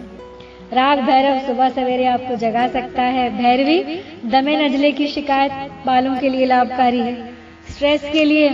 राग 0.73 0.99
भैरव 0.99 1.39
सुबह 1.39 1.69
सवेरे 1.69 2.05
आपको 2.05 2.35
जगा 2.35 2.67
सकता 2.67 3.01
है। 3.01 3.29
भैरवी, 3.37 3.77
दमे 4.25 4.55
नजले 4.57 4.91
की 4.91 5.07
शिकायत 5.07 5.51
बालों 5.85 6.17
के 6.17 6.29
लिए 6.29 6.45
लाभकारी 6.45 6.99
है। 6.99 7.31
स्ट्रेस 7.69 8.09
के 8.13 8.23
लिए 8.23 8.49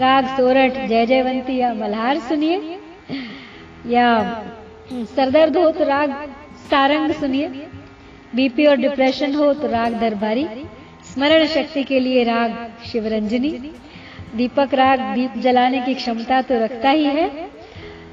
राग 0.00 0.26
सोरठ, 0.26 0.80
जय 0.88 1.06
जयवंती 1.06 1.56
या 1.56 1.72
मल्हार 1.74 2.18
सुनिए। 2.20 2.78
या 3.88 4.08
सरदर्द 4.92 5.56
हो 5.56 5.70
तो 5.70 5.84
राग 5.84 6.16
सारंग 6.70 7.12
सुनिए। 7.12 7.48
बीपी 8.34 8.66
और 8.66 8.76
डिप्रेशन 8.78 9.34
हो 9.34 9.52
तो 9.54 9.68
राग 9.68 9.94
दरबारी। 10.00 10.46
स्मरण 11.04 11.46
शक्ति 11.46 11.84
के 11.84 12.00
लिए 12.00 12.24
राग 12.24 12.58
शिवरंजनी। 12.86 13.54
दीपक 14.34 14.74
राग 14.74 15.00
दीप 15.14 15.36
जलाने 15.38 15.80
की 15.80 15.94
क्षमता 15.94 16.40
तो 16.42 16.58
रखता 16.60 16.90
ही 16.90 17.04
है। 17.06 17.26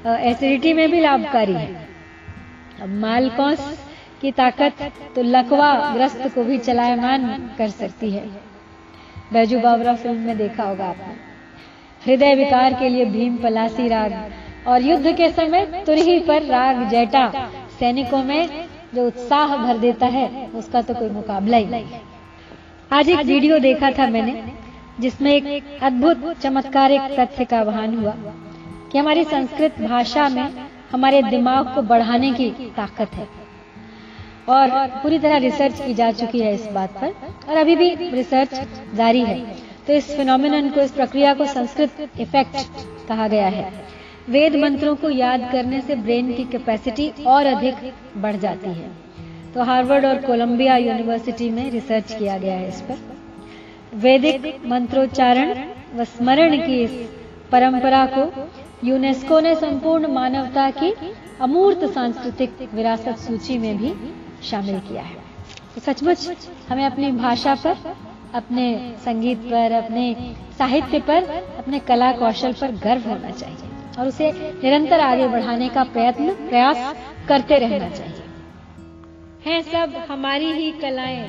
एसिडिटी 0.06 0.72
में 0.72 0.90
भी 0.90 1.00
लाभकारी 1.00 1.54
है। 1.54 2.88
मालकौस 2.90 3.60
की 4.20 4.30
ताकत 4.32 4.82
तो 5.14 5.22
लकवा 5.24 5.72
ग्रस्त 5.94 6.26
को 6.34 6.44
भी 6.44 6.58
चलायमान 6.60 7.26
कर 7.58 7.68
सकती 7.70 8.10
है। 8.10 8.24
बैजू 9.32 9.60
बावरा 9.60 9.94
फ़िल्म 9.94 10.18
में 10.18 10.36
देखा 10.38 10.64
होगा 10.64 10.84
आपने। 10.86 11.14
हृदय 12.02 12.34
विकार 12.34 12.74
के 12.74 12.88
लिए 12.88 13.04
भीम 13.06 13.36
पलासी 13.36 13.88
राग 13.88 14.12
और 14.68 14.82
युद्ध 14.82 15.16
के 15.16 15.30
समय 15.30 15.66
तुरही 15.86 16.18
पर 16.20 16.42
राग 16.44 16.88
जैटा 16.90 17.26
सैनिकों 17.78 18.22
में 18.24 18.68
जो 18.94 19.06
उत्साह 19.06 19.56
भर 19.56 19.78
देता 19.78 20.06
है, 20.08 20.46
उसका 20.54 20.82
तो 20.82 20.94
कोई 20.94 21.08
मुकाबला 21.10 21.56
ही 21.56 21.66
नहीं। 21.66 22.00
आज 22.90 23.08
एक 23.08 23.18
वीडियो 23.18 23.58
देखा 23.58 23.90
था 23.90 24.06
मैंने। 24.08 24.32
जिसमें 25.00 25.32
एक 25.32 25.78
अद्भुत, 25.82 26.40
चमत्कारिक 26.40 27.00
तथ्य 27.00 27.44
का 27.44 27.58
आह्वान 27.58 27.98
हुआ 27.98 28.14
कि 28.92 28.98
हमारी 28.98 29.24
संस्कृत 29.24 29.80
भाषा 29.80 30.28
में 30.28 30.50
हमारे 30.92 31.22
दिमाग 31.22 31.74
को 31.74 31.82
बढ़ाने 31.82 32.32
की 32.32 32.50
ताकत 32.50 33.14
है। 33.14 33.28
और 34.48 34.86
पूरी 34.86 35.18
तरह 35.18 35.36
रिसर्च 35.36 35.80
की 35.86 35.94
जा 35.94 36.10
चुकी 36.12 36.40
है 36.40 36.54
इस 36.54 36.66
बात 36.66 36.90
पर, 36.90 37.14
और 37.48 37.56
अभी 37.56 37.76
भी 37.76 37.94
रिसर्च 37.94 38.68
जारी 38.94 39.20
है। 39.20 39.56
तो 39.86 39.92
इस 39.92 40.16
फिनोमिनन 40.16 40.68
को, 40.70 40.80
इस 40.80 40.90
प्रक्रिया 40.90 41.34
को 41.34 41.46
संस्कृत 41.46 42.08
इफ़ेक्ट 42.20 42.56
कहा 43.08 43.28
गया 43.28 43.46
है। 43.46 43.72
वेद 44.28 44.56
मंत्रों 44.56 44.96
को 44.96 45.10
याद 45.10 45.48
करने 45.52 45.80
से 45.80 45.94
ब्रेन 45.94 46.34
की 46.34 46.44
कैपेसिटी 46.44 47.12
और 47.26 47.46
अधिक 47.46 47.92
बढ़ 48.16 48.36
जाती 48.36 48.70
है। 48.70 48.90
तो 49.54 49.62
हार्वर्ड 49.62 50.04
और 50.04 50.16
कोलंबिया 50.16 50.76
यूनिवर्सिटी 50.76 51.50
में 51.50 51.70
रिसर्च 51.70 52.12
किया 52.12 52.38
गया 52.38 52.54
है 52.54 52.68
इस 52.68 52.80
पर। 52.80 53.19
वैदिक 53.92 54.62
मंत्रोच्चारण 54.66 55.52
व 55.94 56.04
स्मरण 56.04 56.56
की 56.56 56.82
इस 56.82 56.90
परंपरा 57.52 58.04
को 58.06 58.48
यूनेस्को 58.84 59.40
ने 59.40 59.54
संपूर्ण 59.54 60.08
मानवता 60.08 60.70
की 60.70 60.92
अमूर्त 61.40 61.84
सांस्कृतिक 61.84 62.68
विरासत 62.74 63.18
सूची 63.18 63.58
में 63.58 63.76
भी 63.78 63.92
शामिल 64.42 64.78
किया 64.80 65.02
है। 65.02 65.16
तो 65.74 65.80
सचमुच 65.80 66.46
हमें 66.68 66.84
अपनी 66.86 67.10
भाषा 67.12 67.54
पर, 67.54 67.76
अपने 68.34 68.94
संगीत 69.04 69.38
पर, 69.38 69.72
अपने 69.72 70.34
साहित्य 70.58 70.98
पर, 71.00 71.24
अपने 71.58 71.78
कला 71.78 72.12
कौशल 72.12 72.52
पर 72.52 72.72
गर्व 72.84 73.08
होना 73.08 73.30
चाहिए 73.30 73.70
और 73.98 74.08
उसे 74.08 74.30
निरंतर 74.32 75.00
आगे 75.00 75.28
बढ़ाने 75.28 75.68
का 75.68 75.84
प्रयत्न, 75.84 76.34
प्रयास 76.48 76.94
करते 77.28 77.58
रहना 77.58 77.88
चाहिए। 77.90 78.22
हैं 79.46 79.62
सब 79.62 79.96
हमारी 80.10 80.52
ही 80.52 80.70
कलाएँ, 80.72 81.24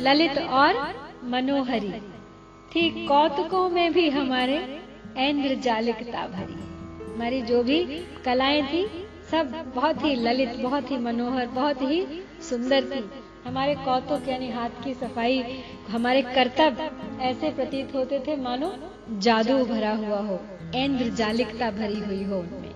ललित 0.00 0.38
और 0.38 1.01
मनोहरी। 1.24 1.90
थी 2.70 3.06
कौतुकों 3.06 3.68
में 3.68 3.92
भी 3.92 4.10
हमारे 4.10 4.82
इंद्रजालिकता 5.18 6.26
भरी। 6.26 6.54
हमारी 7.14 7.42
जो 7.42 7.62
भी 7.62 7.84
कलाएँ 8.24 8.62
थी, 8.62 9.08
सब 9.30 9.72
बहुत 9.74 10.04
ही 10.04 10.14
ललित, 10.14 10.56
बहुत 10.56 10.90
ही 10.90 10.96
मनोहर, 10.96 11.46
बहुत 11.46 11.82
ही 11.82 12.22
सुंदर 12.40 12.84
थी। 12.84 13.10
हमारे 13.48 13.74
कौतुक 13.74 14.28
यानी 14.28 14.50
हाथ 14.50 14.70
की 14.84 14.94
सफ़ाई, 14.94 15.58
हमारे 15.88 16.22
कर्तव्य 16.22 16.90
ऐसे 17.20 17.50
प्रतीत 17.50 17.94
होते 17.94 18.18
थे, 18.18 18.36
मानो 18.36 18.72
जादू 19.18 19.64
भरा 19.64 19.90
हुआ 19.90 20.18
हो 20.18 20.40
इंद्रजालिकता 20.74 21.70
भरी 21.70 22.00
हुई 22.00 22.22
हो 22.22 22.38
उनमें। 22.38 22.74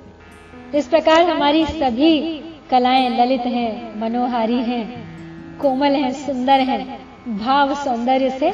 इस 0.74 0.88
प्रकार 0.88 1.22
हमारी 1.22 1.66
सभी 1.66 2.38
कलाएँ 2.70 3.08
ललित 3.08 3.40
हैं, 3.40 4.00
मनोहारी 4.00 4.62
हैं, 4.62 5.58
कोमल 5.58 5.92
हैं, 5.92 6.12
सुंदर 6.12 6.60
हैं। 6.60 7.05
भाव 7.28 7.74
सौंदर्य 7.74 8.30
से 8.30 8.50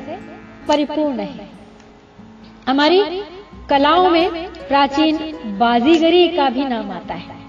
परिपूर्ण 0.68 1.20
है। 1.20 1.48
हमारी 2.68 3.02
कलाओं 3.70 4.08
में 4.10 4.46
प्राचीन 4.68 5.18
बाजीगरी 5.58 6.28
का 6.28 6.48
भी 6.50 6.64
नाम 6.64 6.90
आता 6.90 7.14
है। 7.14 7.40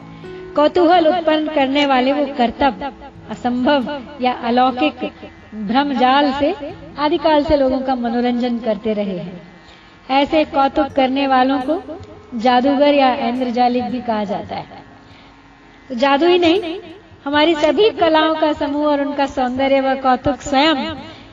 कौतूहल 0.56 1.08
उत्पन्न 1.08 1.54
करने 1.56 1.86
वाले 1.86 2.14
वो 2.14 2.26
कर्तव्य, 2.38 2.92
असंभव 3.30 3.88
या 4.22 4.34
अलौकिक 4.44 5.10
भ्रम 5.68 5.94
जाल 5.94 6.32
से 6.32 6.54
आदिकाल 6.98 7.44
से 7.44 7.58
लोगों 7.58 7.80
का 7.80 7.96
मनोरंजन 7.96 8.60
करते 8.60 8.94
रहे 8.94 9.18
हैं। 9.18 9.42
ऐसे 10.12 10.44
कौतुक 10.46 10.88
करने 10.88 11.28
वालों 11.28 11.60
को 11.62 11.82
जादूगर 12.40 12.94
या 12.94 13.14
इंद्रजालिक 13.28 13.84
भी 13.84 14.02
कहा 14.02 14.24
जाता 14.24 14.56
है। 14.56 14.82
तो 15.90 15.96
जादू 15.96 16.28
ही 16.28 16.40
नहीं, 16.40 16.80
हमारी 17.26 17.56
सभी 17.56 17.90
कलाओं 17.90 18.36
का 18.36 18.52
समूह 18.54 18.86
और 18.88 19.02
उनका 19.02 19.26
सौंदर्य 19.26 19.82
व 19.82 19.96
कौतुक 19.96 20.42
स्वयं 20.42 20.76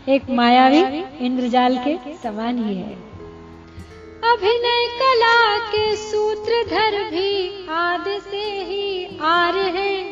एक 0.08 0.30
मायावी 0.30 1.02
इंद्रजाल 1.26 1.78
के 1.78 2.16
समान 2.16 2.58
ही 2.58 2.74
है। 2.74 2.94
अभिनय 4.32 4.86
कला 4.98 5.58
के 5.58 5.96
सूत्रधर 5.96 7.10
भी 7.10 7.66
आदि 7.66 8.20
से 8.30 8.62
ही 8.62 8.90
रहे 9.22 10.02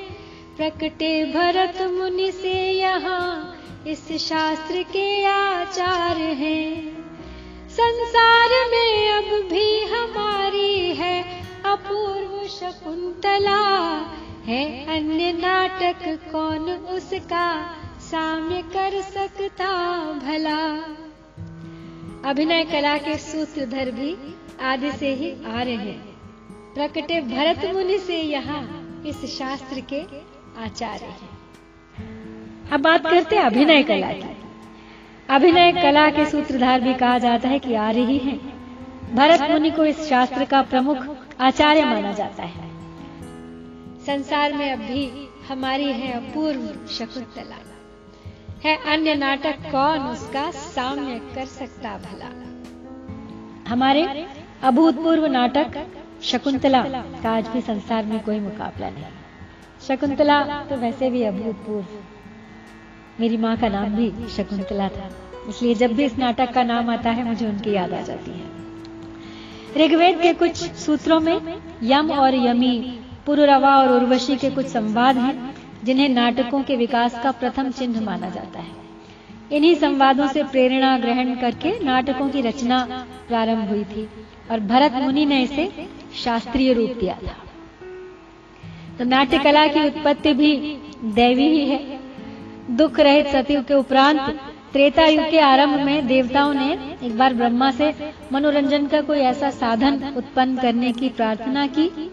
प्रकटे 0.57 1.25
भरत 1.25 1.91
मुनि 1.91 2.33
से 2.33 2.73
यहाँ 2.73 3.57
इस 3.87 4.13
शास्त्र 4.13 4.83
के 4.83 5.25
आचार 5.25 6.17
हैं। 6.17 6.99
संसार 7.71 8.49
में 8.49 9.13
अब 9.13 9.49
भी 9.53 9.85
हमारी 9.85 10.95
है 10.95 11.45
अपूर्व 11.65 12.49
शकुंतला। 12.49 13.61
है 14.45 14.87
अन्य 14.87 15.33
नाटक 15.33 16.33
कौन 16.33 16.71
उसका? 16.71 17.75
साम्य 18.09 18.63
कर 18.63 19.03
सकता 19.03 19.67
भला। 20.13 20.77
अभिनय 22.31 22.65
कला 22.65 22.99
के 22.99 23.19
सूत्रधर 23.19 23.91
भी 23.91 24.17
आदि 24.63 24.93
से 24.93 25.15
ही 25.15 25.45
आ 25.47 25.63
रहे 25.63 25.75
हैं। 25.75 26.09
प्रकटे 26.75 27.21
भरत 27.21 27.75
मुनि 27.75 27.99
से 27.99 28.23
यहाँ 28.23 28.61
इस 29.07 29.39
शास्त्र 29.39 29.81
के 29.81 30.01
आचार्य 30.65 31.05
हैं। 31.05 31.39
अब 32.73 32.81
बात 32.81 33.03
करते 33.03 33.37
हैं 33.37 33.43
अभिनय 33.43 33.83
कला 33.83 34.13
की। 34.13 34.37
अभिनय 35.31 35.73
कला 35.73 36.11
के 36.11 36.27
सूत्रधार 36.27 36.81
भी 36.81 36.95
कहा 36.95 37.19
जाता 37.19 37.49
है 37.49 37.59
कि 37.59 37.75
आ 37.75 37.91
रही 37.91 38.19
हैं। 38.19 38.39
भरत 39.15 39.51
मुनि 39.51 39.71
को 39.71 39.85
इस 39.85 40.09
शास्त्र 40.09 40.45
का 40.45 40.63
प्रमुख 40.63 41.17
आचार्य 41.41 41.85
माना 41.85 42.13
जाता 42.13 42.43
है। 42.43 42.69
संसार 44.07 44.53
में 44.53 44.73
अब 44.73 44.79
भी 44.79 45.29
हमारी 45.49 45.93
है 45.93 46.13
अपूर्व 46.13 46.87
शकुंतला। 46.91 47.68
है 48.65 48.77
अन्य 48.93 49.15
नाटक 49.15 49.59
कौन 49.73 50.07
उसका 50.09 50.51
साम्य 50.51 51.19
कर 51.35 51.45
सकता 51.47 51.97
भला? 51.99 52.31
हमारे 53.69 54.27
अभूतपूर्व 54.63 55.27
नाटक 55.27 55.79
शकुंतला 56.23 56.83
का 57.23 57.31
आज 57.31 57.49
भी 57.49 57.61
संसार 57.61 58.05
में 58.05 58.19
कोई 58.21 58.39
मुकाबला 58.41 58.89
नहीं। 58.91 59.05
शकुंतला 59.89 60.43
तो 60.65 60.77
वैसे 60.77 61.11
भी 61.11 61.23
अभूतपूर्व। 61.23 61.87
मेरी 63.21 63.37
माँ 63.37 63.57
का 63.57 63.69
नाम 63.69 63.95
भी 63.97 64.11
शकुंतला 64.29 64.89
था, 64.89 65.11
इसलिए 65.49 65.75
जब 65.75 65.93
भी 65.93 66.05
इस 66.05 66.19
नाटक 66.19 66.53
का 66.53 66.63
नाम 66.65 66.91
आता 66.91 67.11
है, 67.11 67.25
मुझे 67.25 67.47
उनकी 67.47 67.73
याद 67.73 67.93
आ 67.93 68.01
जाती 68.01 68.31
है। 68.31 68.57
ऋग्वेद 69.79 70.21
के 70.21 70.33
कुछ 70.35 70.57
सूत्रों 70.77 71.21
में 71.21 71.57
यम 71.85 72.11
और 72.13 72.35
यमी, 72.37 72.79
पुरुरवा 73.27 73.77
और 73.77 73.93
उर्वशी 73.93 74.37
के 74.37 74.51
कुछ 74.51 74.67
संवाद 74.67 75.17
हैं। 75.17 75.55
जिन्हें 75.85 76.09
नाटकों 76.09 76.63
के 76.63 76.77
विकास 76.77 77.21
का 77.23 77.31
प्रथम 77.31 77.71
चिन्ह 77.71 78.01
माना 78.01 78.31
जाता 78.31 78.61
है। 78.61 78.77
इन्हीं 79.53 79.75
संवादों 79.75 80.29
से 80.29 80.43
प्रेरणा 80.43 80.99
ग्रहण 80.99 81.35
करके 81.35 81.85
नाटकों 81.85 82.29
की 82.31 82.41
रचना 82.41 83.07
प्रारंभ 83.29 83.69
हुई 83.69 83.85
थी 83.85 84.09
और 84.51 84.61
भरत 84.61 84.93
मुनि 84.93 85.27
ने 85.27 85.43
इसे 85.43 85.89
शास्त्रीय 86.15 86.73
रूप 86.73 86.91
दिया 86.91 87.15
था। 87.15 87.37
तो 88.99 89.05
नाट्य 89.05 89.39
कला 89.39 89.67
की 89.67 89.87
उत्पत्ति 89.87 90.35
भी 90.35 90.57
दैवी 91.05 91.49
ही 91.49 91.67
है। 91.67 91.99
दुख 92.71 93.01
रहित 93.01 93.27
सतयुग 93.27 93.65
के 93.65 93.75
उपरांत 93.75 94.21
त्रेता 94.73 95.07
युग 95.07 95.31
के 95.31 95.39
आरंभ 95.41 95.81
में 95.81 96.07
देवताओं 96.07 96.55
ने 96.55 96.97
एक 97.03 97.19
बार 97.19 97.35
ब्रह्मा 97.35 97.71
से 97.71 97.95
मनोरंजन 98.33 98.87
का 98.87 99.01
कोई 99.01 99.19
ऐसा 99.19 99.51
साधन 99.51 100.15
उत्पन्न 100.17 100.57
करने 100.57 100.93
की 100.93 101.09
प्रार्थना 101.09 101.67
की, 101.67 102.11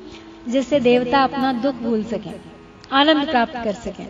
जिससे 0.48 0.80
देवता 0.80 1.24
अपना 1.24 1.54
दुख 1.54 1.76
भूल 1.76 2.04
सके। 2.04 2.55
आनंद 2.92 3.30
प्राप्त 3.30 3.54
कर 3.54 3.74
सकें। 3.74 4.06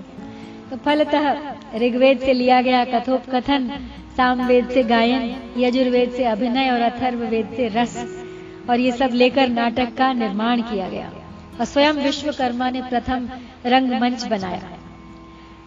तो 0.70 0.78
फलतः 0.78 1.54
ऋग्वेद 1.76 2.20
से 2.20 2.34
लिया 2.34 2.62
गया 2.62 2.86
कथोपकथन 2.86 3.70
सामवेद 4.18 4.70
से 4.70 4.84
गायन, 4.84 5.36
यजुर्वेद 5.58 6.12
से 6.12 6.26
अभिनय 6.26 6.70
और 6.70 6.82
अथर्ववेद 6.82 7.54
से 7.56 7.68
रस, 7.68 8.22
और 8.70 8.80
ये 8.80 8.92
सब 8.92 9.10
लेकर 9.14 9.50
नाटक 9.50 9.96
का 9.98 10.14
निर्माण 10.14 10.62
किया 10.62 10.90
गया। 10.90 11.12
और 11.60 11.66
स्वयं 11.66 11.94
विश्वकर्मा 11.94 12.70
ने 12.70 12.82
प्रथम 12.82 13.30
रंगमंच 13.66 14.24
बनाया। 14.24 14.78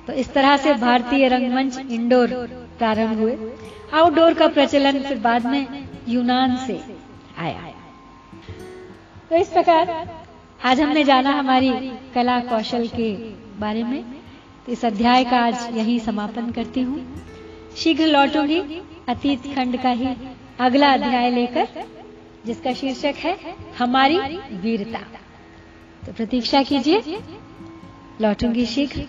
तो 0.07 0.13
इस 0.13 0.33
तरह 0.33 0.57
से 0.57 0.75
भारतीय 0.75 1.29
रंगमंच 1.29 1.79
इंडोर 1.91 2.29
प्रारंभ 2.79 3.19
हुए। 3.19 3.39
आउटडोर 3.95 4.35
का 4.35 4.47
प्रचलन 4.47 5.03
फिर 5.03 5.19
बाद 5.19 5.47
में 5.47 5.67
यूनान 6.09 6.57
से 6.57 6.81
आया। 7.39 7.73
तो 9.31 9.37
इस 9.37 9.49
प्रकार 9.49 10.09
आज 10.65 10.81
हमने 10.81 11.05
जाना 11.05 11.31
हमारी 11.31 11.71
कला 12.15 12.41
कौशल 12.41 12.89
के 12.89 13.15
बारे 13.61 13.83
में। 13.85 14.05
इस 14.69 14.85
अध्याय 14.85 15.25
का 15.25 15.39
आज 15.39 15.77
यही 15.77 16.01
समापन 16.01 16.51
करती 16.51 16.81
हूँ। 16.81 17.23
शीघ्र 17.77 18.07
लौटूँगी 18.07 18.61
अतीत 19.09 19.43
खंड 19.57 19.83
का 19.83 19.91
ही 19.91 20.09
अगला 20.61 20.93
अध्याय 20.93 21.31
लेकर, 21.31 21.69
जिसका 22.47 22.73
शीर्षक 22.73 23.15
है 23.19 23.55
हमारी 23.79 24.19
वीरता। 24.57 24.99
तो 26.07 26.13
प्रतीक्षा 26.13 26.63
कीजिए। 26.63 27.03
लौटूँगी 28.21 28.67
शीघ्र। 28.67 29.07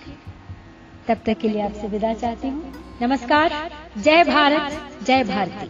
तब 1.08 1.18
तक 1.26 1.38
के 1.38 1.50
लिए 1.50 1.62
आपसे 1.62 1.88
विदा 1.88 2.14
चाहती 2.14 2.48
हूँ। 2.48 2.98
नमस्कार। 3.02 3.72
जय 3.98 4.24
भारत, 4.24 4.90
जय 5.04 5.24
भारती। 5.24 5.70